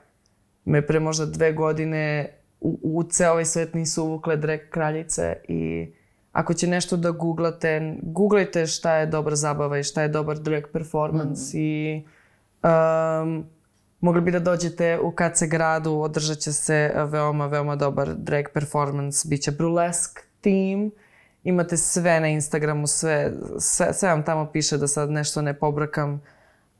[0.64, 2.30] me pre možda dve godine
[2.60, 5.92] u, u ceo ovaj svet nisu uvukle drag kraljice i
[6.32, 10.62] ako će nešto da googlate, googlajte šta je dobra zabava i šta je dobar drag
[10.72, 11.60] performance mm.
[11.60, 12.04] i
[12.62, 13.44] um,
[14.00, 19.28] mogli bi da dođete u KC gradu, održat će se veoma, veoma dobar drag performance,
[19.28, 20.90] bit će burlesque team,
[21.44, 26.22] imate sve na Instagramu, sve, sve, sve vam tamo piše da sad nešto ne pobrakam,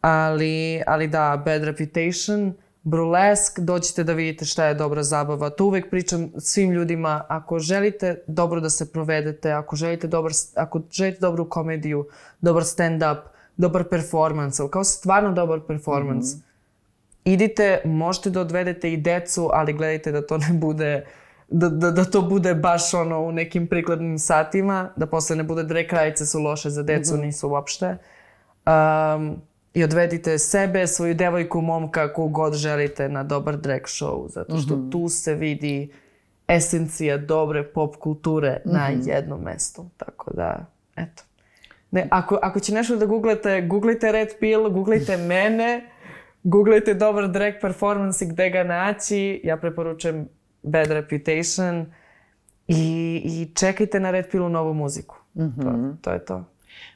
[0.01, 5.51] ali, ali da, bad reputation, burlesk, dođite da vidite šta je dobra zabava.
[5.51, 10.81] To uvek pričam svim ljudima, ako želite dobro da se provedete, ako želite, dobar, ako
[10.91, 12.07] želite dobru komediju,
[12.41, 13.19] dobar stand-up,
[13.57, 17.33] dobar performance, ali kao stvarno dobar performance, mm -hmm.
[17.33, 21.07] idite, možete da odvedete i decu, ali gledajte da to ne bude
[21.51, 25.63] da, da, da to bude baš ono u nekim prikladnim satima, da posle ne bude
[25.63, 27.25] dre krajice su loše za decu, mm -hmm.
[27.25, 27.97] nisu uopšte.
[28.67, 29.43] Um,
[29.75, 34.77] i odvedite sebe, svoju devojku, momka, kogu god želite na dobar drag show, zato što
[34.77, 34.93] mm -hmm.
[34.93, 35.93] tu se vidi
[36.49, 38.73] esencija dobre pop kulture mm -hmm.
[38.73, 39.09] na mhm.
[39.09, 39.87] jednom mestu.
[39.97, 40.67] Tako da,
[40.97, 41.23] eto.
[41.91, 45.91] Ne, ako, ako će nešto da googlete, googlajte Red Pill, googlajte mene,
[46.43, 49.41] googlajte dobar drag performance i gde ga naći.
[49.45, 50.29] Ja preporučujem
[50.63, 51.87] Bad Reputation
[52.69, 55.17] i, i čekajte na Red Pillu novu muziku.
[55.35, 55.63] Mm -hmm.
[55.63, 56.45] to, to je to.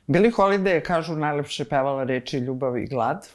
[0.06, 3.28] Billie Holiday je, kažu, najlepše pevala reči ljubav i glad.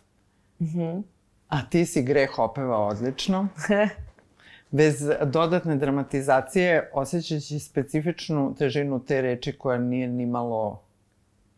[0.59, 1.03] Mm -hmm.
[1.49, 3.47] A ti si greh opeva odlično.
[4.71, 10.81] Bez dodatne dramatizacije, osjećajući specifičnu težinu te reči koja nije ni malo...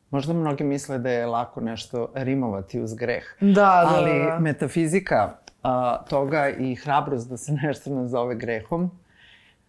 [0.09, 3.23] Možda mnogi misle da je lako nešto rimovati uz greh.
[3.39, 4.39] Da, da, Ali da.
[4.39, 8.91] metafizika a, toga i hrabrost da se nešto nazove grehom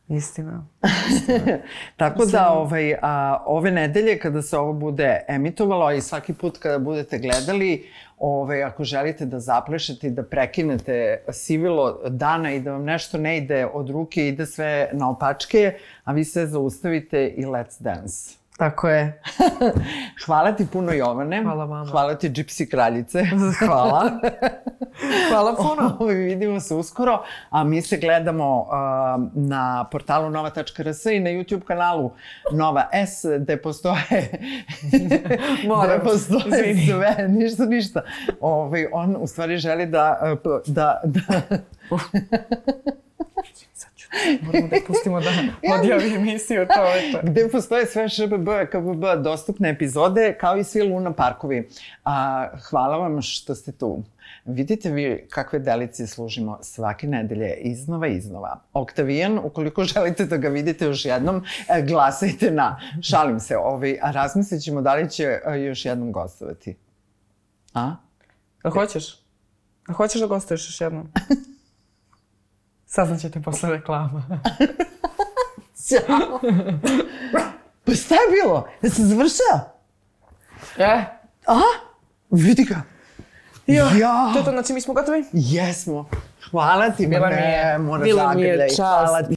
[0.08, 0.66] Istina.
[1.96, 6.78] Tako da ovaj, a, ove nedelje kada se ovo bude emitovalo i svaki put kada
[6.78, 7.86] budete gledali,
[8.18, 13.38] ovaj, ako želite da zaplešete i da prekinete sivilo dana i da vam nešto ne
[13.38, 15.74] ide od ruke, ide sve na opačke,
[16.04, 18.41] a vi se zaustavite i let's dance.
[18.56, 19.20] Tako je.
[20.26, 21.42] Hvala ti puno Jovane.
[21.42, 21.90] Hvala vama.
[21.90, 23.24] Hvala ti Gypsy kraljice.
[23.66, 24.10] Hvala.
[25.30, 26.06] Hvala puno.
[26.06, 28.68] Vidimo se uskoro, a mi se gledamo uh,
[29.34, 32.12] na portalu nova.rs i na YouTube kanalu
[32.52, 34.28] Nova S, gde postoje,
[35.66, 38.02] Moram, gde postoje sve, ništa, ništa.
[38.40, 40.72] Ovaj, on u stvari želi da, uh, p-
[43.82, 45.30] da, da Moramo da pustimo da
[45.74, 47.18] odjavi emisiju čoveče.
[47.30, 51.68] gde postoje sve ŠBB, KBB dostupne epizode, kao i svi Luna parkovi.
[52.04, 54.02] A, hvala vam što ste tu.
[54.44, 58.60] Vidite vi kakve delicije služimo svake nedelje iznova i iznova.
[58.72, 64.10] Oktavijan, ukoliko želite da ga vidite još jednom, e, glasajte na, šalim se, ovaj, a
[64.10, 66.76] razmislit ćemo da li će e, još jednom gostovati.
[67.74, 67.96] A?
[68.62, 69.22] A hoćeš?
[69.88, 71.12] A hoćeš da gostuješ još jednom?
[72.92, 74.22] Saznaćete posle reklama.
[75.86, 76.40] Ćao!
[77.84, 78.68] pa šta je bilo?
[78.82, 79.72] Da se završao?
[80.78, 81.04] E,
[81.46, 81.60] A?
[82.30, 82.82] Vidi ga.
[83.66, 84.30] jo, Ja.
[84.32, 85.24] to je to, znači mi smo gotovi?
[85.32, 86.08] Jesmo.
[86.50, 88.78] Hvala ti, Bila mi je- moraš bila mi je čast.
[88.78, 89.36] Hvala ti.